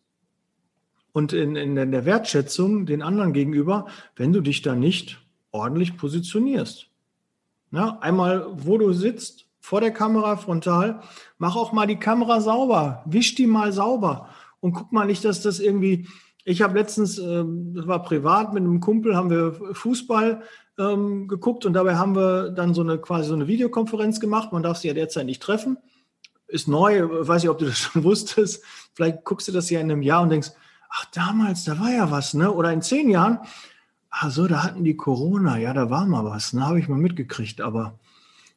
und 1.13 1.35
in, 1.35 1.55
in 1.57 1.75
der 1.75 2.07
Wertschätzung 2.07 2.87
den 2.87 3.03
anderen 3.03 3.35
gegenüber, 3.35 3.87
wenn 4.17 4.33
du 4.33 4.41
dich 4.41 4.63
da 4.63 4.75
nicht 4.75 5.21
ordentlich 5.51 5.99
positionierst. 5.99 6.89
Ja, 7.71 7.99
einmal, 8.01 8.47
wo 8.53 8.79
du 8.79 8.93
sitzt, 8.93 9.47
vor 9.61 9.81
der 9.81 9.93
Kamera 9.93 10.37
frontal, 10.37 11.01
mach 11.39 11.57
auch 11.57 11.73
mal 11.73 11.87
die 11.87 11.99
Kamera 11.99 12.41
sauber, 12.41 13.03
wisch 13.07 13.35
die 13.35 13.47
mal 13.47 13.73
sauber 13.73 14.29
und 14.61 14.73
guck 14.73 14.93
mal 14.93 15.07
nicht, 15.07 15.25
dass 15.25 15.43
das 15.43 15.61
irgendwie. 15.61 16.07
Ich 16.45 16.61
habe 16.61 16.79
letztens, 16.79 17.19
ähm, 17.19 17.73
das 17.75 17.87
war 17.87 18.03
privat 18.03 18.53
mit 18.53 18.63
einem 18.63 18.81
Kumpel, 18.81 19.17
haben 19.17 19.31
wir 19.31 19.55
Fußball 19.73 20.43
ähm, 20.79 21.27
geguckt 21.29 21.65
und 21.65 21.73
dabei 21.73 21.97
haben 21.97 22.15
wir 22.15 22.51
dann 22.51 22.75
so 22.75 22.83
eine 22.83 22.99
quasi 22.99 23.29
so 23.29 23.35
eine 23.35 23.49
Videokonferenz 23.49 24.21
gemacht. 24.21 24.53
Man 24.53 24.63
darf 24.63 24.77
sie 24.77 24.89
ja 24.89 24.95
derzeit 24.95 25.25
nicht 25.25 25.43
treffen. 25.43 25.79
Ist 26.47 26.69
neu, 26.69 27.09
weiß 27.27 27.45
ich, 27.45 27.49
ob 27.49 27.59
du 27.59 27.67
das 27.67 27.79
schon 27.79 28.05
wusstest. 28.05 28.63
Vielleicht 28.95 29.25
guckst 29.25 29.49
du 29.49 29.53
das 29.53 29.71
ja 29.71 29.81
in 29.81 29.91
einem 29.91 30.03
Jahr 30.03 30.23
und 30.23 30.31
denkst, 30.31 30.51
ach, 30.91 31.07
damals, 31.07 31.65
da 31.65 31.79
war 31.81 31.91
ja 31.91 32.11
was, 32.11 32.35
ne? 32.35 32.53
Oder 32.53 32.73
in 32.73 32.83
zehn 32.83 33.11
Jahren, 33.11 33.39
ach 34.11 34.31
so, 34.31 34.47
da 34.47 34.63
hatten 34.63 34.85
die 34.85 34.97
Corona, 34.97 35.59
ja, 35.59 35.73
da 35.73 35.91
war 35.91 36.07
mal 36.07 36.25
was, 36.25 36.53
ne? 36.53 36.67
Habe 36.67 36.79
ich 36.79 36.89
mal 36.89 36.99
mitgekriegt, 36.99 37.61
aber 37.61 37.99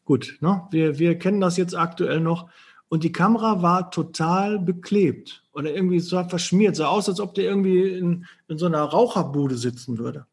gut, 0.05 0.37
ne? 0.41 0.67
Wir, 0.71 0.99
wir 0.99 1.17
kennen 1.17 1.41
das 1.41 1.57
jetzt 1.57 1.75
aktuell 1.75 2.19
noch. 2.19 2.49
Und 2.89 3.03
die 3.03 3.11
Kamera 3.11 3.61
war 3.61 3.91
total 3.91 4.59
beklebt. 4.59 5.43
oder 5.51 5.73
irgendwie 5.73 5.99
so 5.99 6.23
verschmiert, 6.23 6.75
sah 6.75 6.87
aus, 6.87 7.09
als 7.09 7.19
ob 7.19 7.33
der 7.33 7.45
irgendwie 7.45 7.89
in, 7.89 8.25
in 8.47 8.57
so 8.57 8.67
einer 8.67 8.83
Raucherbude 8.83 9.57
sitzen 9.57 9.97
würde. 9.97 10.27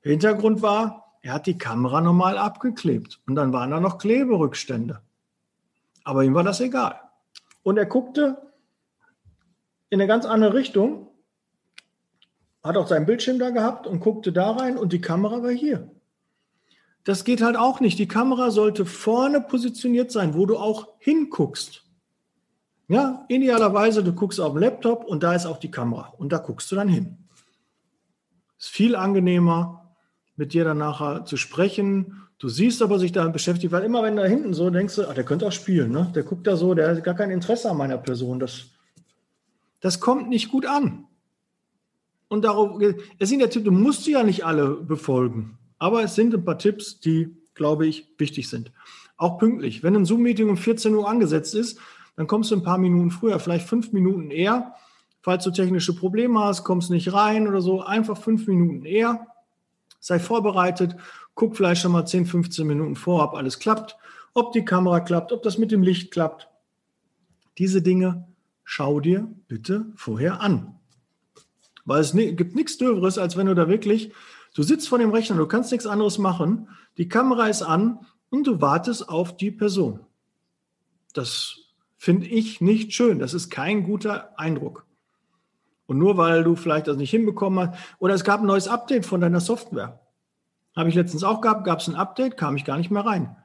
Hintergrund 0.00 0.62
war, 0.62 1.16
er 1.22 1.34
hat 1.34 1.46
die 1.46 1.56
Kamera 1.56 2.00
nochmal 2.00 2.36
abgeklebt 2.36 3.20
und 3.26 3.36
dann 3.36 3.52
waren 3.52 3.70
da 3.70 3.78
noch 3.78 3.98
Kleberückstände. 3.98 5.00
Aber 6.04 6.24
ihm 6.24 6.34
war 6.34 6.44
das 6.44 6.60
egal. 6.60 7.00
Und 7.62 7.76
er 7.76 7.86
guckte 7.86 8.52
in 9.90 10.00
eine 10.00 10.08
ganz 10.08 10.24
andere 10.24 10.54
Richtung, 10.54 11.08
hat 12.62 12.76
auch 12.76 12.86
seinen 12.86 13.06
Bildschirm 13.06 13.38
da 13.38 13.50
gehabt 13.50 13.86
und 13.86 14.00
guckte 14.00 14.32
da 14.32 14.52
rein 14.52 14.78
und 14.78 14.92
die 14.92 15.00
Kamera 15.00 15.42
war 15.42 15.50
hier. 15.50 15.90
Das 17.04 17.24
geht 17.24 17.42
halt 17.42 17.56
auch 17.56 17.80
nicht. 17.80 17.98
Die 17.98 18.06
Kamera 18.06 18.50
sollte 18.50 18.86
vorne 18.86 19.40
positioniert 19.40 20.12
sein, 20.12 20.34
wo 20.34 20.46
du 20.46 20.56
auch 20.56 20.88
hinguckst. 20.98 21.84
Ja, 22.88 23.24
idealerweise, 23.28 24.04
du 24.04 24.12
guckst 24.12 24.40
auf 24.40 24.52
den 24.52 24.60
Laptop 24.60 25.04
und 25.04 25.22
da 25.22 25.34
ist 25.34 25.46
auch 25.46 25.58
die 25.58 25.70
Kamera 25.70 26.14
und 26.18 26.32
da 26.32 26.38
guckst 26.38 26.70
du 26.70 26.76
dann 26.76 26.88
hin. 26.88 27.18
Ist 28.58 28.68
viel 28.68 28.94
angenehmer, 28.94 29.94
mit 30.36 30.52
dir 30.52 30.64
dann 30.64 30.78
nachher 30.78 31.24
zu 31.24 31.36
sprechen. 31.36 32.28
Du 32.42 32.48
siehst 32.48 32.82
aber 32.82 32.98
sich 32.98 33.12
da 33.12 33.28
beschäftigt, 33.28 33.72
weil 33.72 33.84
immer 33.84 34.02
wenn 34.02 34.16
da 34.16 34.24
hinten 34.24 34.52
so 34.52 34.68
denkst 34.68 34.96
du, 34.96 35.08
ah, 35.08 35.14
der 35.14 35.22
könnte 35.22 35.46
auch 35.46 35.52
spielen, 35.52 35.92
ne? 35.92 36.10
Der 36.12 36.24
guckt 36.24 36.44
da 36.44 36.56
so, 36.56 36.74
der 36.74 36.88
hat 36.88 37.04
gar 37.04 37.14
kein 37.14 37.30
Interesse 37.30 37.70
an 37.70 37.76
meiner 37.76 37.98
Person. 37.98 38.40
Das, 38.40 38.64
das 39.78 40.00
kommt 40.00 40.28
nicht 40.28 40.50
gut 40.50 40.66
an. 40.66 41.04
Und 42.26 42.42
darauf, 42.44 42.82
es 43.20 43.28
sind 43.28 43.38
ja 43.38 43.46
Tipps, 43.46 43.64
du 43.64 43.70
musst 43.70 44.02
sie 44.02 44.14
ja 44.14 44.24
nicht 44.24 44.44
alle 44.44 44.70
befolgen. 44.70 45.56
Aber 45.78 46.02
es 46.02 46.16
sind 46.16 46.34
ein 46.34 46.44
paar 46.44 46.58
Tipps, 46.58 46.98
die, 46.98 47.32
glaube 47.54 47.86
ich, 47.86 48.08
wichtig 48.18 48.48
sind. 48.48 48.72
Auch 49.16 49.38
pünktlich. 49.38 49.84
Wenn 49.84 49.94
ein 49.94 50.04
Zoom-Meeting 50.04 50.48
um 50.48 50.56
14 50.56 50.92
Uhr 50.96 51.08
angesetzt 51.08 51.54
ist, 51.54 51.78
dann 52.16 52.26
kommst 52.26 52.50
du 52.50 52.56
ein 52.56 52.64
paar 52.64 52.78
Minuten 52.78 53.12
früher, 53.12 53.38
vielleicht 53.38 53.68
fünf 53.68 53.92
Minuten 53.92 54.32
eher. 54.32 54.74
Falls 55.20 55.44
du 55.44 55.52
technische 55.52 55.94
Probleme 55.94 56.40
hast, 56.40 56.64
kommst 56.64 56.90
nicht 56.90 57.12
rein 57.12 57.46
oder 57.46 57.60
so, 57.60 57.82
einfach 57.82 58.18
fünf 58.18 58.48
Minuten 58.48 58.84
eher. 58.84 59.28
Sei 60.00 60.18
vorbereitet, 60.18 60.96
guck 61.34 61.56
vielleicht 61.56 61.82
schon 61.82 61.92
mal 61.92 62.06
10, 62.06 62.26
15 62.26 62.66
Minuten 62.66 62.96
vor, 62.96 63.24
ob 63.24 63.34
alles 63.34 63.58
klappt, 63.58 63.96
ob 64.34 64.52
die 64.52 64.64
Kamera 64.64 65.00
klappt, 65.00 65.32
ob 65.32 65.42
das 65.42 65.58
mit 65.58 65.70
dem 65.70 65.82
Licht 65.82 66.10
klappt. 66.12 66.48
Diese 67.58 67.82
Dinge 67.82 68.28
schau 68.64 69.00
dir 69.00 69.28
bitte 69.48 69.86
vorher 69.96 70.40
an. 70.40 70.78
Weil 71.84 72.00
es 72.00 72.12
gibt 72.12 72.54
nichts 72.54 72.78
Döveres, 72.78 73.18
als 73.18 73.36
wenn 73.36 73.46
du 73.46 73.54
da 73.54 73.68
wirklich 73.68 74.12
Du 74.54 74.62
sitzt 74.62 74.88
vor 74.88 74.98
dem 74.98 75.10
Rechner, 75.10 75.36
du 75.36 75.46
kannst 75.46 75.72
nichts 75.72 75.86
anderes 75.86 76.18
machen, 76.18 76.68
die 76.98 77.08
Kamera 77.08 77.46
ist 77.46 77.62
an 77.62 78.06
und 78.30 78.46
du 78.46 78.60
wartest 78.60 79.08
auf 79.08 79.36
die 79.36 79.50
Person. 79.50 80.00
Das 81.14 81.56
finde 81.96 82.26
ich 82.26 82.60
nicht 82.60 82.92
schön. 82.92 83.18
Das 83.18 83.32
ist 83.32 83.50
kein 83.50 83.84
guter 83.84 84.38
Eindruck. 84.38 84.86
Und 85.86 85.98
nur 85.98 86.16
weil 86.16 86.44
du 86.44 86.54
vielleicht 86.54 86.86
das 86.86 86.96
nicht 86.96 87.10
hinbekommen 87.10 87.70
hast, 87.70 87.78
oder 87.98 88.14
es 88.14 88.24
gab 88.24 88.40
ein 88.40 88.46
neues 88.46 88.68
Update 88.68 89.06
von 89.06 89.20
deiner 89.20 89.40
Software. 89.40 90.00
Habe 90.74 90.88
ich 90.88 90.94
letztens 90.94 91.24
auch 91.24 91.40
gehabt, 91.40 91.64
gab 91.64 91.80
es 91.80 91.88
ein 91.88 91.96
Update, 91.96 92.36
kam 92.36 92.56
ich 92.56 92.64
gar 92.64 92.78
nicht 92.78 92.90
mehr 92.90 93.04
rein. 93.04 93.36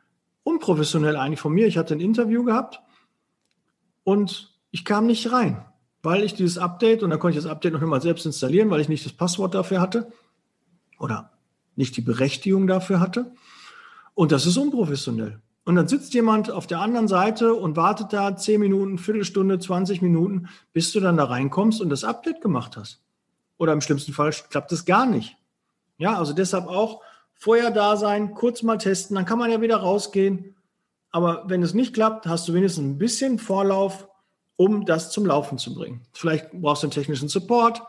Unprofessionell 0.44 1.18
eigentlich 1.18 1.42
von 1.42 1.54
mir. 1.54 1.68
Ich 1.68 1.78
hatte 1.78 1.94
ein 1.94 2.00
Interview 2.00 2.44
gehabt 2.44 2.82
und 4.04 4.58
ich 4.72 4.86
kam 4.86 5.06
nicht 5.06 5.32
rein, 5.32 5.66
weil 6.04 6.24
ich 6.24 6.36
dieses 6.36 6.58
Update, 6.58 7.04
und 7.04 7.10
da 7.10 7.18
konnte 7.18 7.38
ich 7.38 7.44
das 7.44 7.52
Update 7.52 7.74
noch 7.74 7.82
immer 7.82 8.00
selbst 8.00 8.26
installieren, 8.26 8.70
weil 8.70 8.80
ich 8.80 8.90
nicht 8.90 9.06
das 9.06 9.14
Passwort 9.14 9.56
dafür 9.56 9.82
hatte 9.82 10.12
oder 11.00 11.32
nicht 11.76 11.98
die 11.98 12.02
Berechtigung 12.02 12.68
dafür 12.68 13.00
hatte. 13.00 13.32
Und 14.14 14.32
das 14.32 14.46
ist 14.46 14.58
unprofessionell. 14.58 15.42
Und 15.64 15.76
dann 15.76 15.90
sitzt 15.90 16.14
jemand 16.14 16.50
auf 16.50 16.66
der 16.66 16.80
anderen 16.80 17.10
Seite 17.10 17.54
und 17.54 17.76
wartet 17.76 18.14
da 18.14 18.38
10 18.38 18.60
Minuten, 18.60 18.98
Viertelstunde, 18.98 19.60
20 19.60 20.02
Minuten, 20.02 20.48
bis 20.72 20.94
du 20.94 21.02
dann 21.02 21.18
da 21.18 21.26
reinkommst 21.26 21.82
und 21.82 21.90
das 21.90 22.06
Update 22.06 22.40
gemacht 22.40 22.78
hast. 22.78 23.02
Oder 23.58 23.74
im 23.74 23.82
schlimmsten 23.82 24.14
Fall 24.14 24.32
klappt 24.50 24.72
es 24.72 24.86
gar 24.86 25.06
nicht. 25.06 25.36
Ja, 25.98 26.18
also 26.18 26.32
deshalb 26.32 26.68
auch 26.68 27.02
vorher 27.38 27.72
da 27.72 27.98
sein, 27.98 28.34
kurz 28.34 28.64
mal 28.64 28.78
testen, 28.78 29.16
dann 29.16 29.26
kann 29.26 29.40
man 29.40 29.52
ja 29.52 29.62
wieder 29.62 29.78
rausgehen. 29.78 30.56
Aber 31.12 31.44
wenn 31.48 31.64
es 31.64 31.74
nicht 31.74 31.94
klappt, 31.94 32.28
hast 32.28 32.48
du 32.48 32.54
wenigstens 32.54 32.84
ein 32.84 32.98
bisschen 32.98 33.40
Vorlauf, 33.40 34.08
um 34.56 34.86
das 34.86 35.12
zum 35.12 35.26
Laufen 35.26 35.58
zu 35.58 35.74
bringen. 35.74 36.02
Vielleicht 36.14 36.52
brauchst 36.52 36.84
du 36.84 36.88
einen 36.88 36.92
technischen 36.92 37.30
Support, 37.30 37.82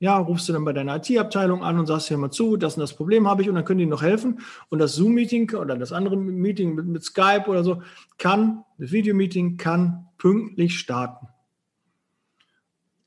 ja, 0.00 0.16
rufst 0.16 0.48
du 0.48 0.54
dann 0.54 0.64
bei 0.64 0.72
deiner 0.72 0.96
IT-Abteilung 0.96 1.62
an 1.62 1.78
und 1.78 1.86
sagst 1.86 2.08
hier 2.08 2.16
mal 2.16 2.30
zu, 2.30 2.56
das 2.56 2.74
und 2.74 2.80
das 2.80 2.94
Problem 2.94 3.28
habe 3.28 3.42
ich 3.42 3.50
und 3.50 3.54
dann 3.54 3.66
können 3.66 3.80
die 3.80 3.86
noch 3.86 4.00
helfen. 4.00 4.40
Und 4.70 4.78
das 4.78 4.94
Zoom-Meeting 4.94 5.54
oder 5.54 5.76
das 5.76 5.92
andere 5.92 6.16
Meeting 6.16 6.74
mit, 6.74 6.86
mit 6.86 7.04
Skype 7.04 7.44
oder 7.48 7.62
so 7.62 7.82
kann, 8.16 8.64
das 8.78 8.92
Videomeeting 8.92 9.58
kann 9.58 10.08
pünktlich 10.16 10.78
starten. 10.78 11.28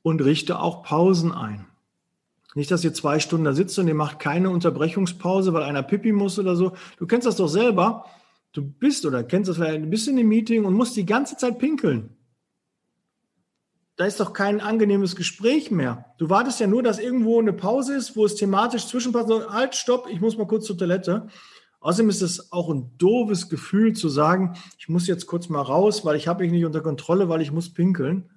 Und 0.02 0.22
richte 0.22 0.60
auch 0.60 0.84
Pausen 0.84 1.32
ein. 1.32 1.66
Nicht, 2.54 2.70
dass 2.70 2.84
ihr 2.84 2.94
zwei 2.94 3.18
Stunden 3.18 3.44
da 3.44 3.52
sitzt 3.52 3.78
und 3.78 3.88
ihr 3.88 3.94
macht 3.94 4.18
keine 4.18 4.50
Unterbrechungspause, 4.50 5.52
weil 5.52 5.64
einer 5.64 5.82
pipi 5.82 6.12
muss 6.12 6.38
oder 6.38 6.56
so. 6.56 6.72
Du 6.98 7.06
kennst 7.06 7.26
das 7.26 7.36
doch 7.36 7.48
selber. 7.48 8.06
Du 8.52 8.62
bist 8.62 9.04
oder 9.04 9.24
kennst 9.24 9.50
das, 9.50 9.56
du 9.56 9.86
bist 9.86 10.06
in 10.06 10.16
dem 10.16 10.28
Meeting 10.28 10.64
und 10.64 10.74
musst 10.74 10.96
die 10.96 11.06
ganze 11.06 11.36
Zeit 11.36 11.58
pinkeln 11.58 12.10
da 13.96 14.06
ist 14.06 14.18
doch 14.18 14.32
kein 14.32 14.60
angenehmes 14.60 15.14
Gespräch 15.14 15.70
mehr. 15.70 16.06
Du 16.18 16.28
wartest 16.28 16.58
ja 16.58 16.66
nur, 16.66 16.82
dass 16.82 16.98
irgendwo 16.98 17.38
eine 17.38 17.52
Pause 17.52 17.94
ist, 17.94 18.16
wo 18.16 18.24
es 18.24 18.34
thematisch 18.34 18.86
zwischenpasst. 18.86 19.30
Halt, 19.50 19.76
stopp, 19.76 20.08
ich 20.10 20.20
muss 20.20 20.36
mal 20.36 20.46
kurz 20.46 20.66
zur 20.66 20.76
Toilette. 20.76 21.28
Außerdem 21.80 22.08
ist 22.08 22.22
es 22.22 22.50
auch 22.50 22.70
ein 22.70 22.90
doofes 22.98 23.48
Gefühl 23.48 23.92
zu 23.92 24.08
sagen, 24.08 24.56
ich 24.78 24.88
muss 24.88 25.06
jetzt 25.06 25.26
kurz 25.26 25.48
mal 25.48 25.60
raus, 25.60 26.04
weil 26.04 26.16
ich 26.16 26.26
habe 26.26 26.42
mich 26.42 26.50
nicht 26.50 26.64
unter 26.64 26.80
Kontrolle, 26.80 27.28
weil 27.28 27.42
ich 27.42 27.52
muss 27.52 27.72
pinkeln. 27.72 28.30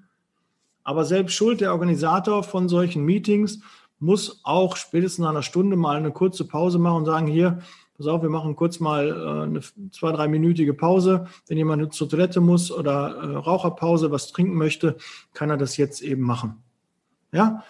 Aber 0.83 1.05
selbst 1.05 1.33
schuld, 1.33 1.61
der 1.61 1.71
Organisator 1.71 2.43
von 2.43 2.69
solchen 2.69 3.03
Meetings 3.03 3.61
muss 3.99 4.41
auch 4.43 4.75
spätestens 4.75 5.23
nach 5.23 5.29
einer 5.29 5.43
Stunde 5.43 5.75
mal 5.75 5.97
eine 5.97 6.11
kurze 6.11 6.45
Pause 6.45 6.79
machen 6.79 6.97
und 6.97 7.05
sagen, 7.05 7.27
hier, 7.27 7.59
pass 7.97 8.07
auf, 8.07 8.21
wir 8.21 8.29
machen 8.29 8.55
kurz 8.55 8.79
mal 8.79 9.07
äh, 9.09 9.43
eine 9.43 9.61
zwei, 9.91 10.11
dreiminütige 10.11 10.73
Pause. 10.73 11.27
Wenn 11.47 11.57
jemand 11.57 11.93
zur 11.93 12.09
Toilette 12.09 12.41
muss 12.41 12.71
oder 12.71 13.15
äh, 13.15 13.35
Raucherpause, 13.35 14.11
was 14.11 14.31
trinken 14.31 14.55
möchte, 14.55 14.97
kann 15.33 15.49
er 15.49 15.57
das 15.57 15.77
jetzt 15.77 16.01
eben 16.01 16.21
machen. 16.21 16.63
Ja, 17.31 17.63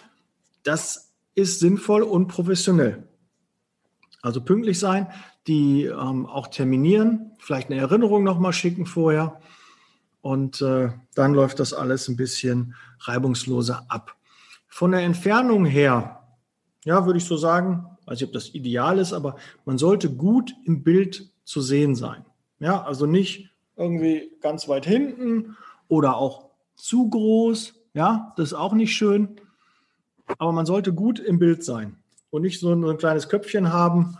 das 0.62 1.12
ist 1.34 1.60
sinnvoll 1.60 2.02
und 2.02 2.28
professionell. 2.28 3.08
Also 4.22 4.40
pünktlich 4.40 4.78
sein, 4.78 5.06
die 5.46 5.84
ähm, 5.84 6.26
auch 6.26 6.48
terminieren, 6.48 7.32
vielleicht 7.38 7.70
eine 7.70 7.80
Erinnerung 7.80 8.24
nochmal 8.24 8.52
schicken 8.52 8.84
vorher 8.84 9.40
und 10.20 10.60
äh, 10.60 10.90
dann 11.14 11.32
läuft 11.32 11.60
das 11.60 11.72
alles 11.72 12.08
ein 12.08 12.16
bisschen 12.16 12.74
reibungsloser 13.00 13.86
ab. 13.88 14.16
Von 14.66 14.90
der 14.90 15.00
Entfernung 15.00 15.64
her, 15.64 16.17
ja, 16.84 17.06
würde 17.06 17.18
ich 17.18 17.24
so 17.24 17.36
sagen, 17.36 17.86
weiß 18.06 18.20
nicht, 18.20 18.28
ob 18.28 18.32
das 18.32 18.54
ideal 18.54 18.98
ist, 18.98 19.12
aber 19.12 19.36
man 19.64 19.78
sollte 19.78 20.10
gut 20.10 20.54
im 20.64 20.82
Bild 20.82 21.30
zu 21.44 21.60
sehen 21.60 21.94
sein. 21.94 22.24
Ja, 22.60 22.82
also 22.82 23.06
nicht 23.06 23.50
irgendwie 23.76 24.30
ganz 24.40 24.68
weit 24.68 24.86
hinten 24.86 25.56
oder 25.88 26.16
auch 26.16 26.46
zu 26.76 27.08
groß. 27.08 27.74
Ja, 27.94 28.32
das 28.36 28.48
ist 28.48 28.54
auch 28.54 28.72
nicht 28.72 28.94
schön. 28.94 29.40
Aber 30.38 30.52
man 30.52 30.66
sollte 30.66 30.92
gut 30.92 31.18
im 31.18 31.38
Bild 31.38 31.64
sein 31.64 31.96
und 32.30 32.42
nicht 32.42 32.60
so 32.60 32.72
ein, 32.72 32.98
kleines 32.98 33.28
Köpfchen 33.28 33.72
haben, 33.72 34.18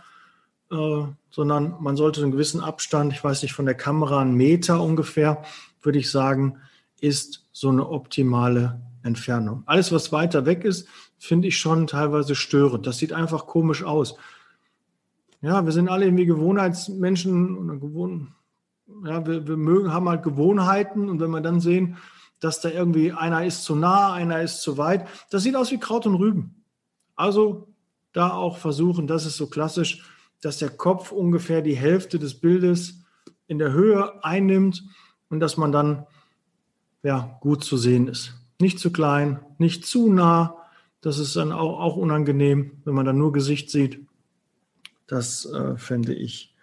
äh, 0.71 1.03
sondern 1.29 1.75
man 1.79 1.95
sollte 1.95 2.21
einen 2.21 2.31
gewissen 2.31 2.61
Abstand, 2.61 3.13
ich 3.13 3.23
weiß 3.23 3.43
nicht, 3.43 3.53
von 3.53 3.65
der 3.65 3.75
Kamera 3.75 4.21
einen 4.21 4.33
Meter 4.33 4.81
ungefähr, 4.81 5.43
würde 5.81 5.99
ich 5.99 6.09
sagen, 6.09 6.57
ist 6.99 7.45
so 7.51 7.69
eine 7.69 7.87
optimale 7.87 8.81
Entfernung. 9.03 9.63
Alles, 9.65 9.91
was 9.91 10.11
weiter 10.11 10.45
weg 10.45 10.65
ist, 10.65 10.87
finde 11.19 11.47
ich 11.47 11.59
schon 11.59 11.87
teilweise 11.87 12.35
störend. 12.35 12.87
Das 12.87 12.97
sieht 12.97 13.13
einfach 13.13 13.45
komisch 13.45 13.83
aus. 13.83 14.15
Ja, 15.41 15.65
wir 15.65 15.71
sind 15.71 15.89
alle 15.89 16.05
irgendwie 16.05 16.25
Gewohnheitsmenschen 16.25 17.57
oder 17.57 17.77
gewohnt, 17.77 18.29
ja, 19.05 19.25
wir, 19.25 19.47
wir 19.47 19.57
mögen, 19.57 19.93
haben 19.93 20.09
halt 20.09 20.23
Gewohnheiten 20.23 21.09
und 21.09 21.19
wenn 21.19 21.31
wir 21.31 21.41
dann 21.41 21.59
sehen, 21.59 21.97
dass 22.39 22.61
da 22.61 22.69
irgendwie 22.69 23.11
einer 23.11 23.45
ist 23.45 23.63
zu 23.63 23.75
nah, 23.75 24.13
einer 24.13 24.41
ist 24.41 24.61
zu 24.61 24.77
weit, 24.77 25.07
das 25.29 25.43
sieht 25.43 25.55
aus 25.55 25.71
wie 25.71 25.79
Kraut 25.79 26.05
und 26.05 26.15
Rüben. 26.15 26.63
Also 27.15 27.67
da 28.13 28.31
auch 28.31 28.57
versuchen, 28.57 29.07
das 29.07 29.25
ist 29.25 29.37
so 29.37 29.47
klassisch, 29.47 30.03
dass 30.41 30.57
der 30.57 30.69
Kopf 30.69 31.11
ungefähr 31.11 31.61
die 31.61 31.75
Hälfte 31.75 32.17
des 32.17 32.39
Bildes 32.39 33.03
in 33.47 33.59
der 33.59 33.71
Höhe 33.71 34.23
einnimmt 34.23 34.83
und 35.29 35.39
dass 35.39 35.57
man 35.57 35.71
dann 35.71 36.05
ja 37.03 37.37
gut 37.41 37.63
zu 37.63 37.77
sehen 37.77 38.07
ist. 38.07 38.33
Nicht 38.59 38.79
zu 38.79 38.91
klein, 38.91 39.39
nicht 39.57 39.85
zu 39.85 40.11
nah, 40.11 40.58
das 41.01 41.17
ist 41.17 41.35
dann 41.35 41.51
auch, 41.51 41.79
auch 41.79 41.95
unangenehm, 41.95 42.71
wenn 42.85 42.93
man 42.93 43.05
dann 43.05 43.17
nur 43.17 43.31
Gesicht 43.31 43.69
sieht. 43.69 43.99
Das 45.07 45.45
äh, 45.45 45.77
fände 45.77 46.13
ich. 46.13 46.53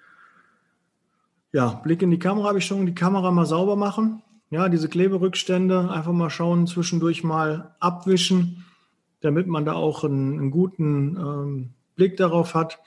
Ja, 1.53 1.69
Blick 1.69 2.03
in 2.03 2.11
die 2.11 2.19
Kamera 2.19 2.49
habe 2.49 2.59
ich 2.59 2.67
schon. 2.67 2.87
Die 2.87 2.95
Kamera 2.95 3.31
mal 3.31 3.47
sauber 3.47 3.77
machen. 3.77 4.23
Ja, 4.51 4.69
diese 4.69 4.89
Kleberückstände 4.89 5.91
einfach 5.91 6.13
mal 6.13 6.31
schauen, 6.31 6.67
zwischendurch 6.67 7.25
mal 7.25 7.75
abwischen, 7.81 8.65
damit 9.21 9.49
man 9.49 9.65
da 9.65 9.73
auch 9.73 10.05
einen, 10.05 10.39
einen 10.39 10.51
guten 10.51 11.17
ähm, 11.17 11.71
Blick 11.97 12.17
darauf 12.17 12.55
hat. 12.55 12.79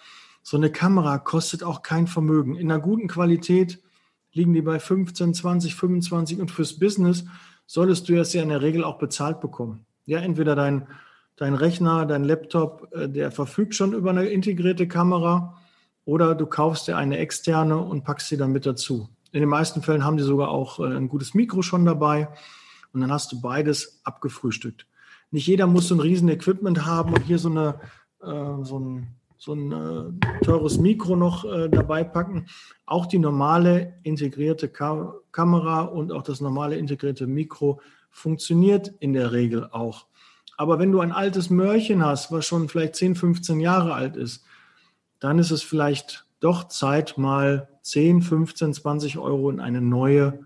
So 0.42 0.56
eine 0.56 0.72
Kamera 0.72 1.18
kostet 1.18 1.64
auch 1.64 1.82
kein 1.82 2.08
Vermögen. 2.08 2.56
In 2.56 2.72
einer 2.72 2.80
guten 2.80 3.08
Qualität 3.08 3.80
liegen 4.32 4.54
die 4.54 4.62
bei 4.62 4.80
15, 4.80 5.34
20, 5.34 5.76
25 5.76 6.40
und 6.40 6.52
fürs 6.52 6.80
Business 6.80 7.26
solltest 7.66 8.08
du 8.08 8.20
es 8.20 8.34
ja 8.34 8.42
in 8.42 8.50
der 8.50 8.62
Regel 8.62 8.84
auch 8.84 8.98
bezahlt 8.98 9.42
bekommen. 9.42 9.86
Ja, 10.06 10.20
entweder 10.20 10.56
dein, 10.56 10.88
dein 11.40 11.54
Rechner, 11.54 12.06
dein 12.06 12.26
Laptop, 12.26 12.90
äh, 12.94 13.08
der 13.08 13.32
verfügt 13.32 13.74
schon 13.74 13.94
über 13.94 14.10
eine 14.10 14.26
integrierte 14.26 14.88
Kamera 14.88 15.58
oder 16.06 16.36
du 16.36 16.46
kaufst 16.46 16.88
dir 16.88 16.98
eine 16.98 17.18
externe 17.18 17.78
und 17.78 18.04
packst 18.04 18.28
sie 18.28 18.38
dann 18.38 18.52
mit 18.52 18.66
dazu. 18.66 19.10
In 19.32 19.40
den 19.40 19.50
meisten 19.50 19.82
Fällen 19.82 20.04
haben 20.04 20.18
die 20.18 20.24
sogar 20.24 20.50
auch 20.50 20.80
äh, 20.80 20.84
ein 20.84 21.08
gutes 21.08 21.34
Mikro 21.34 21.62
schon 21.62 21.86
dabei 21.86 22.28
und 22.94 23.02
dann 23.02 23.12
hast 23.12 23.32
du 23.32 23.42
beides 23.42 24.02
abgefrühstückt. 24.04 24.86
Nicht 25.32 25.48
jeder 25.48 25.66
muss 25.66 25.88
so 25.88 25.96
ein 25.96 26.02
riesen 26.02 26.28
Equipment 26.28 26.86
haben 26.86 27.14
und 27.14 27.22
hier 27.22 27.40
so, 27.40 27.50
eine, 27.50 27.80
äh, 28.22 28.64
so 28.64 28.80
ein, 28.80 29.08
so 29.38 29.54
ein 29.54 29.72
äh, 29.72 30.44
teures 30.44 30.78
Mikro 30.78 31.16
noch 31.16 31.46
äh, 31.46 31.70
dabei 31.70 32.04
packen. 32.04 32.48
Auch 32.86 33.06
die 33.06 33.20
normale 33.20 33.94
integrierte 34.04 34.68
Ka 34.68 35.14
Kamera 35.32 35.84
und 35.84 36.12
auch 36.12 36.24
das 36.24 36.42
normale 36.42 36.76
integrierte 36.76 37.28
Mikro 37.28 37.80
funktioniert 38.10 38.92
in 39.00 39.14
der 39.14 39.32
Regel 39.32 39.70
auch. 39.72 40.09
Aber 40.60 40.78
wenn 40.78 40.92
du 40.92 41.00
ein 41.00 41.14
altes 41.14 41.50
Mörchen 41.50 42.06
hast, 42.06 42.34
was 42.34 42.46
schon 42.46 42.68
vielleicht 42.68 42.98
10, 42.98 43.16
15 43.16 43.62
Jahre 43.62 43.94
alt 43.94 44.18
ist, 44.18 44.44
dann 45.22 45.40
ist 45.40 45.52
es 45.52 45.64
vielleicht 45.64 46.26
doch 46.42 46.68
Zeit, 46.68 47.18
mal 47.18 47.70
10, 47.84 48.22
15, 48.22 48.74
20 48.74 49.18
Euro 49.20 49.50
in 49.50 49.62
eine 49.62 49.80
neue 49.80 50.38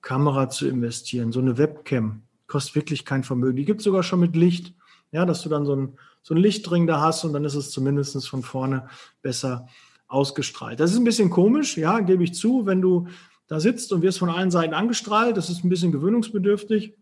Kamera 0.00 0.48
zu 0.48 0.66
investieren. 0.66 1.32
So 1.32 1.40
eine 1.40 1.58
Webcam 1.58 2.22
kostet 2.46 2.76
wirklich 2.76 3.04
kein 3.04 3.24
Vermögen. 3.24 3.56
Die 3.56 3.66
gibt 3.66 3.80
es 3.80 3.84
sogar 3.84 4.02
schon 4.02 4.20
mit 4.20 4.36
Licht, 4.36 4.72
ja, 5.12 5.26
dass 5.26 5.42
du 5.42 5.50
dann 5.50 5.66
so 5.66 5.76
ein, 5.76 5.98
so 6.22 6.32
ein 6.32 6.38
Lichtring 6.38 6.86
da 6.86 7.02
hast 7.02 7.24
und 7.24 7.34
dann 7.34 7.44
ist 7.44 7.54
es 7.54 7.70
zumindest 7.70 8.26
von 8.26 8.42
vorne 8.42 8.88
besser 9.20 9.68
ausgestrahlt. 10.06 10.80
Das 10.80 10.92
ist 10.92 10.96
ein 10.96 11.04
bisschen 11.04 11.28
komisch, 11.28 11.76
ja, 11.76 12.00
gebe 12.00 12.24
ich 12.24 12.32
zu, 12.32 12.64
wenn 12.64 12.80
du 12.80 13.08
da 13.48 13.60
sitzt 13.60 13.92
und 13.92 14.00
wirst 14.00 14.18
von 14.18 14.30
allen 14.30 14.50
Seiten 14.50 14.72
angestrahlt. 14.72 15.36
Das 15.36 15.50
ist 15.50 15.62
ein 15.62 15.68
bisschen 15.68 15.92
gewöhnungsbedürftig, 15.92 16.94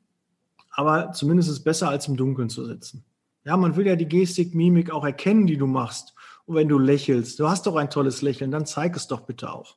aber 0.76 1.12
zumindest 1.12 1.48
ist 1.48 1.56
es 1.56 1.64
besser, 1.64 1.88
als 1.88 2.06
im 2.06 2.18
Dunkeln 2.18 2.50
zu 2.50 2.64
sitzen. 2.66 3.02
Ja, 3.44 3.56
man 3.56 3.76
will 3.76 3.86
ja 3.86 3.96
die 3.96 4.08
Gestik, 4.08 4.54
Mimik 4.54 4.90
auch 4.90 5.04
erkennen, 5.04 5.46
die 5.46 5.56
du 5.56 5.66
machst. 5.66 6.14
Und 6.44 6.54
wenn 6.54 6.68
du 6.68 6.78
lächelst, 6.78 7.40
du 7.40 7.48
hast 7.48 7.66
doch 7.66 7.76
ein 7.76 7.88
tolles 7.88 8.20
Lächeln, 8.20 8.50
dann 8.50 8.66
zeig 8.66 8.94
es 8.94 9.08
doch 9.08 9.22
bitte 9.22 9.50
auch. 9.50 9.76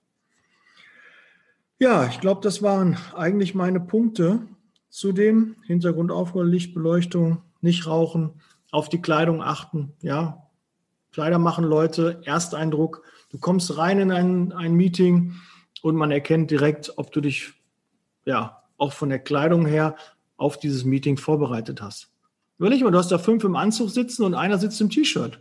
Ja, 1.79 2.05
ich 2.07 2.19
glaube, 2.19 2.41
das 2.41 2.61
waren 2.61 2.97
eigentlich 3.15 3.55
meine 3.55 3.79
Punkte 3.79 4.41
zu 4.89 5.13
dem 5.13 5.55
Hintergrundaufbau, 5.65 6.43
Lichtbeleuchtung, 6.43 7.43
nicht 7.61 7.87
rauchen, 7.87 8.41
auf 8.69 8.89
die 8.89 9.01
Kleidung 9.01 9.41
achten. 9.41 9.93
Ja, 10.01 10.49
Kleider 11.13 11.39
machen 11.39 11.63
Leute 11.63 12.21
Ersteindruck. 12.25 13.03
Du 13.29 13.37
kommst 13.37 13.77
rein 13.77 13.99
in 13.99 14.11
ein, 14.11 14.51
ein 14.51 14.73
Meeting 14.73 15.35
und 15.81 15.95
man 15.95 16.11
erkennt 16.11 16.51
direkt, 16.51 16.91
ob 16.97 17.13
du 17.13 17.21
dich 17.21 17.53
ja 18.25 18.63
auch 18.77 18.91
von 18.91 19.07
der 19.07 19.19
Kleidung 19.19 19.65
her 19.65 19.95
auf 20.39 20.57
dieses 20.59 20.85
Meeting 20.85 21.17
vorbereitet 21.17 21.81
hast. 21.81 22.11
Überleg 22.57 22.81
mal, 22.81 22.91
du 22.91 22.97
hast 22.97 23.11
da 23.11 23.17
fünf 23.17 23.43
im 23.43 23.55
Anzug 23.55 23.89
sitzen 23.89 24.23
und 24.23 24.33
einer 24.33 24.57
sitzt 24.57 24.81
im 24.81 24.89
T-Shirt 24.89 25.39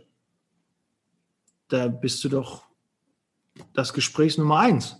da 1.69 1.87
bist 1.87 2.23
du 2.23 2.29
doch 2.29 2.63
das 3.73 3.93
Gespräch 3.93 4.37
Nummer 4.37 4.59
eins. 4.59 4.97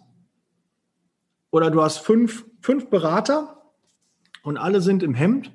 Oder 1.51 1.71
du 1.71 1.81
hast 1.81 1.97
fünf, 1.97 2.45
fünf 2.62 2.89
Berater 2.89 3.62
und 4.43 4.57
alle 4.57 4.81
sind 4.81 5.03
im 5.03 5.15
Hemd 5.15 5.51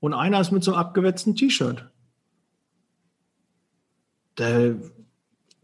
und 0.00 0.14
einer 0.14 0.40
ist 0.40 0.50
mit 0.50 0.64
so 0.64 0.72
einem 0.72 0.80
abgewetzten 0.80 1.36
T-Shirt. 1.36 1.90
Da 4.36 4.74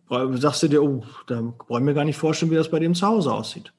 sagst 0.09 0.63
du 0.63 0.69
dir, 0.69 0.83
oh, 0.83 1.05
da 1.27 1.55
ich 1.69 1.81
mir 1.81 1.95
gar 1.95 2.05
nicht 2.05 2.19
vorstellen, 2.19 2.51
wie 2.51 2.57
das 2.57 2.71
bei 2.71 2.79
dem 2.79 2.95
zu 2.95 3.07
Hause 3.07 3.33
aussieht. 3.33 3.73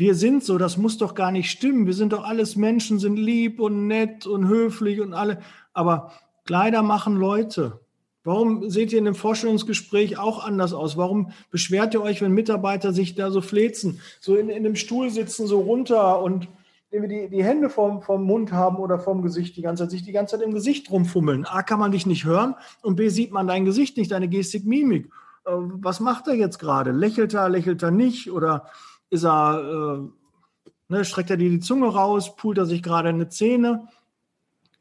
Wir 0.00 0.14
sind 0.14 0.42
so, 0.42 0.56
das 0.56 0.78
muss 0.78 0.96
doch 0.96 1.14
gar 1.14 1.30
nicht 1.30 1.50
stimmen. 1.50 1.84
Wir 1.84 1.92
sind 1.92 2.14
doch 2.14 2.24
alles 2.24 2.56
Menschen, 2.56 2.98
sind 2.98 3.18
lieb 3.18 3.60
und 3.60 3.86
nett 3.86 4.26
und 4.26 4.48
höflich 4.48 4.98
und 4.98 5.12
alle. 5.12 5.42
Aber 5.74 6.12
Kleider 6.46 6.82
machen 6.82 7.16
Leute. 7.16 7.80
Warum 8.24 8.70
seht 8.70 8.92
ihr 8.92 8.98
in 8.98 9.04
dem 9.04 9.14
Vorstellungsgespräch 9.14 10.16
auch 10.16 10.42
anders 10.42 10.72
aus? 10.72 10.96
Warum 10.96 11.32
beschwert 11.50 11.92
ihr 11.92 12.00
euch, 12.00 12.22
wenn 12.22 12.32
Mitarbeiter 12.32 12.94
sich 12.94 13.14
da 13.14 13.30
so 13.30 13.42
flezen, 13.42 14.00
so 14.20 14.36
in, 14.36 14.48
in 14.48 14.64
einem 14.64 14.74
Stuhl 14.74 15.10
sitzen, 15.10 15.46
so 15.46 15.60
runter 15.60 16.22
und 16.22 16.48
die, 16.90 17.28
die 17.28 17.44
Hände 17.44 17.68
vom, 17.68 18.00
vom 18.00 18.24
Mund 18.24 18.52
haben 18.52 18.78
oder 18.78 18.98
vom 18.98 19.20
Gesicht 19.20 19.54
die 19.58 19.62
ganze 19.62 19.82
Zeit, 19.82 19.90
sich 19.90 20.04
die 20.04 20.12
ganze 20.12 20.38
Zeit 20.38 20.46
im 20.46 20.54
Gesicht 20.54 20.90
rumfummeln? 20.90 21.44
A, 21.44 21.62
kann 21.62 21.78
man 21.78 21.92
dich 21.92 22.06
nicht 22.06 22.24
hören 22.24 22.54
und 22.80 22.96
B, 22.96 23.10
sieht 23.10 23.32
man 23.32 23.46
dein 23.46 23.66
Gesicht 23.66 23.98
nicht, 23.98 24.12
deine 24.12 24.28
Gestik, 24.28 24.64
Mimik. 24.64 25.10
Äh, 25.44 25.50
was 25.52 26.00
macht 26.00 26.26
er 26.26 26.36
jetzt 26.36 26.58
gerade? 26.58 26.90
Lächelt 26.90 27.34
er, 27.34 27.50
lächelt 27.50 27.82
er 27.82 27.90
nicht? 27.90 28.32
Oder 28.32 28.64
ist 29.10 29.24
er, 29.24 30.00
äh, 30.00 30.92
ne, 30.92 31.04
streckt 31.04 31.30
er 31.30 31.36
dir 31.36 31.50
die 31.50 31.60
Zunge 31.60 31.88
raus, 31.88 32.34
pult 32.36 32.58
er 32.58 32.66
sich 32.66 32.82
gerade 32.82 33.10
eine 33.10 33.28
Zähne? 33.28 33.88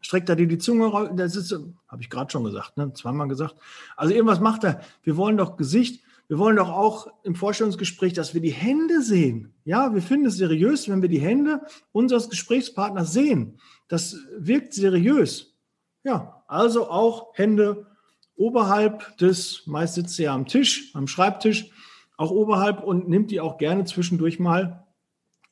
streckt 0.01 0.29
er 0.29 0.35
dir 0.35 0.47
die 0.47 0.57
Zunge 0.57 0.87
raus. 0.87 1.09
Das 1.15 1.35
ist, 1.35 1.51
habe 1.87 2.01
ich 2.01 2.09
gerade 2.09 2.31
schon 2.31 2.43
gesagt, 2.43 2.77
ne? 2.77 2.93
zweimal 2.93 3.27
gesagt. 3.27 3.55
Also 3.95 4.13
irgendwas 4.13 4.39
macht 4.39 4.63
er. 4.63 4.81
Wir 5.03 5.17
wollen 5.17 5.37
doch 5.37 5.57
Gesicht. 5.57 6.03
Wir 6.27 6.37
wollen 6.37 6.57
doch 6.57 6.69
auch 6.69 7.07
im 7.23 7.33
Vorstellungsgespräch, 7.33 8.13
dass 8.13 8.33
wir 8.35 8.41
die 8.41 8.51
Hände 8.51 9.01
sehen. 9.01 9.53
Ja, 9.65 9.95
wir 9.95 10.01
finden 10.01 10.27
es 10.27 10.37
seriös, 10.37 10.87
wenn 10.87 11.01
wir 11.01 11.09
die 11.09 11.19
Hände 11.19 11.61
unseres 11.91 12.29
Gesprächspartners 12.29 13.11
sehen. 13.11 13.59
Das 13.87 14.15
wirkt 14.37 14.73
seriös. 14.73 15.55
Ja, 16.03 16.43
also 16.47 16.89
auch 16.89 17.35
Hände 17.35 17.87
oberhalb 18.35 19.17
des, 19.17 19.63
meist 19.65 19.95
sitzt 19.95 20.19
er 20.19 20.25
ja 20.25 20.35
am 20.35 20.45
Tisch, 20.45 20.91
am 20.93 21.07
Schreibtisch, 21.07 21.71
auch 22.19 22.31
oberhalb 22.31 22.83
und 22.83 23.09
nimmt 23.09 23.31
die 23.31 23.41
auch 23.41 23.57
gerne 23.57 23.85
zwischendurch 23.85 24.39
mal 24.39 24.85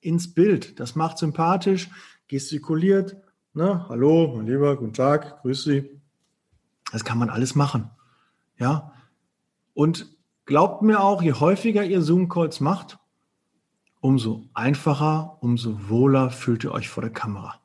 ins 0.02 0.34
Bild. 0.34 0.80
Das 0.80 0.96
macht 0.96 1.18
sympathisch, 1.18 1.90
gestikuliert, 2.28 3.18
Ne? 3.58 3.90
Hallo, 3.90 4.36
mein 4.36 4.46
Lieber, 4.46 4.78
guten 4.78 4.94
Tag, 4.94 5.42
grüß 5.42 5.64
Sie. 5.64 6.00
Das 6.92 7.04
kann 7.04 7.18
man 7.18 7.32
alles 7.32 7.56
machen. 7.56 7.90
Ja. 8.60 8.94
Und 9.74 10.16
glaubt 10.46 10.84
mir 10.84 11.02
auch, 11.02 11.24
je 11.24 11.34
häufiger 11.34 11.84
ihr 11.84 12.04
Zoom-Calls 12.04 12.60
macht, 12.60 13.00
umso 14.00 14.44
einfacher, 14.54 15.40
umso 15.42 15.90
wohler 15.90 16.30
fühlt 16.30 16.66
ihr 16.66 16.72
euch 16.72 16.88
vor 16.88 17.02
der 17.02 17.12
Kamera. 17.12 17.56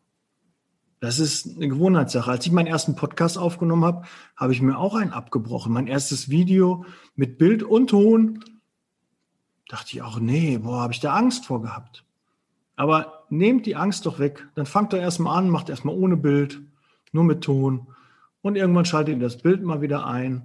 Das 1.01 1.19
ist 1.19 1.57
eine 1.57 1.69
Gewohnheitssache. 1.69 2.31
Als 2.31 2.47
ich 2.47 2.53
meinen 2.53 2.69
ersten 2.69 2.97
Podcast 2.97 3.37
aufgenommen 3.37 3.85
habe, 3.85 4.07
habe 4.35 4.55
ich 4.55 4.63
mir 4.63 4.79
auch 4.79 4.95
einen 4.95 5.13
abgebrochen. 5.13 5.75
Mein 5.75 5.89
erstes 5.89 6.31
Video 6.31 6.87
mit 7.17 7.37
Bild 7.37 7.63
und 7.63 7.91
Ton. 7.91 8.43
Dachte 9.73 9.95
ich 9.95 10.03
auch, 10.03 10.21
nee, 10.21 10.59
boah, 10.59 10.83
habe 10.83 10.93
ich 10.93 11.01
da 11.01 11.15
Angst 11.15 11.47
vor 11.47 11.63
gehabt. 11.63 12.05
Aber 12.77 13.25
nehmt 13.31 13.65
die 13.65 13.75
Angst 13.75 14.05
doch 14.05 14.19
weg. 14.19 14.47
Dann 14.55 14.67
fangt 14.67 14.93
doch 14.93 14.99
erstmal 14.99 15.39
an, 15.39 15.49
macht 15.49 15.71
erstmal 15.71 15.97
ohne 15.97 16.19
Bild, 16.19 16.61
nur 17.11 17.25
mit 17.25 17.43
Ton. 17.43 17.87
Und 18.43 18.57
irgendwann 18.57 18.85
schaltet 18.85 19.15
ihr 19.15 19.23
das 19.23 19.39
Bild 19.39 19.63
mal 19.63 19.81
wieder 19.81 20.07
ein. 20.07 20.45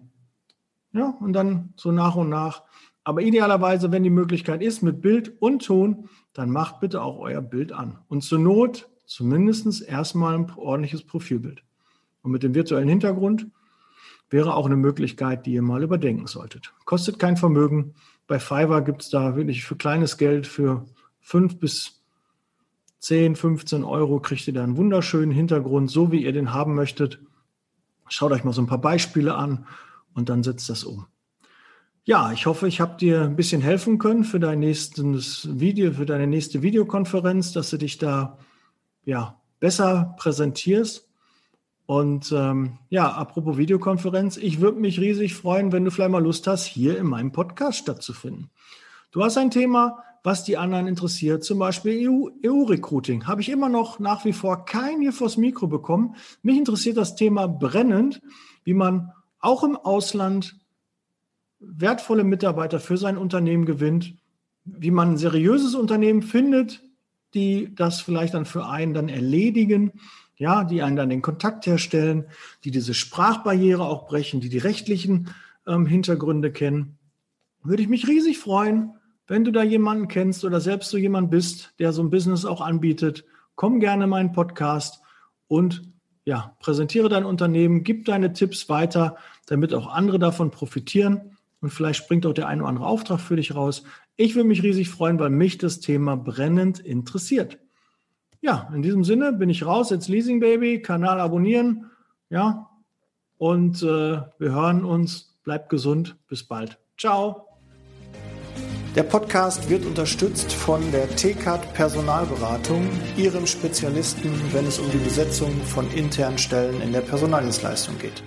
Ja, 0.94 1.13
und 1.20 1.34
dann 1.34 1.74
so 1.76 1.92
nach 1.92 2.16
und 2.16 2.30
nach. 2.30 2.63
Aber 3.04 3.22
idealerweise, 3.22 3.92
wenn 3.92 4.04
die 4.04 4.10
Möglichkeit 4.10 4.62
ist, 4.62 4.82
mit 4.82 5.02
Bild 5.02 5.42
und 5.42 5.66
Ton, 5.66 6.08
dann 6.32 6.50
macht 6.50 6.80
bitte 6.80 7.02
auch 7.02 7.18
euer 7.18 7.42
Bild 7.42 7.74
an. 7.74 8.00
Und 8.08 8.24
zur 8.24 8.40
Not 8.40 8.88
zumindest 9.06 9.84
erstmal 9.84 10.36
ein 10.36 10.50
ordentliches 10.56 11.04
Profilbild. 11.04 11.66
Und 12.22 12.32
mit 12.32 12.44
dem 12.44 12.56
virtuellen 12.56 12.88
Hintergrund 12.88 13.48
wäre 14.30 14.54
auch 14.54 14.68
eine 14.68 14.78
Möglichkeit, 14.78 15.46
die 15.46 15.52
ihr 15.52 15.62
mal 15.62 15.84
überdenken 15.84 16.28
solltet. 16.28 16.74
Kostet 16.86 17.20
kein 17.20 17.36
Vermögen. 17.36 17.94
Bei 18.28 18.40
Fiverr 18.40 18.82
gibt 18.82 19.04
es 19.04 19.10
da 19.10 19.36
wirklich 19.36 19.63
für 19.63 19.76
kleines 19.76 20.18
Geld 20.18 20.46
für 20.46 20.86
fünf 21.20 21.60
bis 21.60 21.98
10, 23.00 23.36
15 23.36 23.84
Euro 23.84 24.20
kriegt 24.20 24.48
ihr 24.48 24.54
da 24.54 24.63
einen 24.63 24.78
wunderschönen 24.78 25.32
Hintergrund, 25.32 25.90
so 25.90 26.12
wie 26.12 26.24
ihr 26.24 26.34
den 26.34 26.54
haben 26.54 26.76
möchtet. 26.76 27.20
Schaut 28.10 28.32
euch 28.32 28.44
mal 28.44 28.54
so 28.54 28.62
ein 28.62 28.68
paar 28.68 28.82
Beispiele 28.82 29.36
an 29.36 29.66
und 30.13 30.30
dann 30.30 30.44
setzt 30.44 30.70
das 30.70 30.84
um. 30.84 31.06
Ja, 32.04 32.32
ich 32.32 32.46
hoffe, 32.46 32.68
ich 32.68 32.80
habe 32.80 32.98
dir 32.98 33.24
ein 33.24 33.36
bisschen 33.36 33.62
helfen 33.62 33.98
können 33.98 34.24
für 34.24 34.40
dein 34.40 34.60
nächstes 34.60 35.48
Video, 35.60 35.92
für 35.92 36.06
deine 36.06 36.26
nächste 36.26 36.62
Videokonferenz, 36.62 37.52
dass 37.52 37.70
du 37.70 37.78
dich 37.78 37.98
da 37.98 38.38
ja 39.04 39.40
besser 39.60 40.16
präsentierst. 40.18 41.07
Und 41.88 42.34
ähm, 42.34 42.78
ja, 42.89 43.10
apropos 43.10 43.58
Videokonferenz, 43.58 44.36
ich 44.36 44.60
würde 44.60 44.80
mich 44.80 45.00
riesig 45.00 45.36
freuen, 45.36 45.71
wenn 45.71 45.86
du 45.86 45.89
vielleicht 45.89 46.12
mal 46.12 46.21
Lust 46.21 46.45
hast, 46.45 46.65
hier 46.65 46.97
in 46.97 47.08
meinem 47.08 47.32
Podcast 47.32 47.80
stattzufinden. 47.80 48.50
Du 49.12 49.23
hast 49.23 49.38
ein 49.38 49.52
Thema, 49.52 50.04
was 50.21 50.43
die 50.43 50.58
anderen 50.58 50.88
interessiert, 50.88 51.45
zum 51.45 51.60
Beispiel 51.60 52.10
EU-Recruiting. 52.10 53.23
EU 53.23 53.28
Habe 53.28 53.39
ich 53.39 53.47
immer 53.47 53.69
noch 53.69 54.00
nach 54.00 54.26
wie 54.26 54.34
vor 54.34 54.65
kein 54.65 55.00
hier 55.00 55.13
vors 55.13 55.38
Mikro 55.38 55.67
bekommen. 55.67 56.15
Mich 56.41 56.58
interessiert 56.58 56.97
das 56.97 57.15
Thema 57.15 57.47
brennend, 57.47 58.21
wie 58.65 58.73
man 58.73 59.13
auch 59.39 59.63
im 59.63 59.78
Ausland 59.78 60.58
wertvolle 61.60 62.26
Mitarbeiter 62.26 62.82
für 62.82 62.97
sein 62.97 63.17
Unternehmen 63.17 63.65
gewinnt, 63.65 64.13
wie 64.65 64.91
man 64.91 65.12
ein 65.12 65.17
seriöses 65.17 65.73
Unternehmen 65.73 66.21
findet, 66.21 66.82
die 67.34 67.74
das 67.76 68.02
vielleicht 68.02 68.34
dann 68.34 68.46
für 68.46 68.66
einen 68.68 68.94
dann 68.94 69.10
erledigen, 69.10 69.94
ja, 70.38 70.63
die 70.63 70.82
einen 70.82 70.96
dann 70.96 71.10
den 71.10 71.22
Kontakt 71.22 71.66
herstellen, 71.66 72.26
die 72.63 72.72
diese 72.72 72.94
Sprachbarriere 72.94 73.84
auch 73.84 74.08
brechen, 74.08 74.40
die 74.40 74.50
die 74.50 74.60
rechtlichen 74.60 75.34
ähm, 75.66 75.86
Hintergründe 75.86 76.52
kennen. 76.52 76.98
Würde 77.63 77.82
ich 77.82 77.90
mich 77.90 78.08
riesig 78.08 78.38
freuen, 78.38 78.94
wenn 79.26 79.44
du 79.44 79.52
da 79.52 79.63
jemanden 79.63 80.08
kennst 80.08 80.46
oder 80.46 80.62
selbst 80.62 80.90
so 80.90 80.98
jemand 80.98 81.32
bist, 81.32 81.74
der 81.80 81.92
so 81.92 82.02
ein 82.02 82.10
Business 82.10 82.46
auch 82.46 82.62
anbietet 82.62 83.26
komm 83.58 83.82
gerne 83.82 84.06
in 84.06 84.10
meinen 84.10 84.32
Podcast 84.32 85.02
und 85.50 85.92
ja, 86.24 86.56
präsentiere 86.60 87.10
dein 87.10 87.26
Unternehmen, 87.26 87.84
gib 87.84 88.06
deine 88.06 88.32
Tipps 88.32 88.70
weiter, 88.70 89.18
damit 89.48 89.74
auch 89.74 89.88
andere 89.88 90.20
davon 90.20 90.52
profitieren 90.52 91.38
und 91.60 91.72
vielleicht 91.72 92.04
springt 92.04 92.26
auch 92.26 92.34
der 92.34 92.48
ein 92.48 92.62
oder 92.62 92.70
andere 92.70 92.86
Auftrag 92.86 93.20
für 93.20 93.36
dich 93.36 93.56
raus. 93.56 93.84
Ich 94.19 94.36
würde 94.36 94.49
mich 94.49 94.63
riesig 94.63 94.89
freuen, 94.89 95.19
weil 95.19 95.30
mich 95.30 95.60
das 95.60 95.80
Thema 95.80 96.17
brennend 96.17 96.80
interessiert. 96.80 97.60
Ja, 98.41 98.69
in 98.73 98.82
diesem 98.82 99.03
Sinne 99.03 99.32
bin 99.32 99.49
ich 99.49 99.65
raus, 99.65 99.91
jetzt 99.91 100.08
Leasing 100.08 100.39
Baby, 100.39 100.82
Kanal 100.82 101.19
abonnieren, 101.19 101.91
ja, 102.30 102.67
und 103.38 103.84
äh, 103.84 103.86
wir 103.86 104.51
hören 104.51 104.84
uns. 104.84 105.36
Bleibt 105.43 105.69
gesund, 105.69 106.17
bis 106.27 106.43
bald. 106.43 106.80
Ciao. 106.97 107.45
Der 108.95 109.03
Podcast 109.03 109.69
wird 109.69 109.86
unterstützt 109.86 110.51
von 110.51 110.82
der 110.91 111.08
TCAT 111.15 111.73
Personalberatung, 111.75 112.89
ihrem 113.15 113.45
Spezialisten, 113.45 114.32
wenn 114.51 114.65
es 114.65 114.80
um 114.80 114.89
die 114.89 114.97
Besetzung 114.97 115.51
von 115.62 115.89
internen 115.91 116.39
Stellen 116.39 116.82
in 116.82 116.91
der 116.91 117.01
Personaldienstleistung 117.01 117.99
geht. 117.99 118.23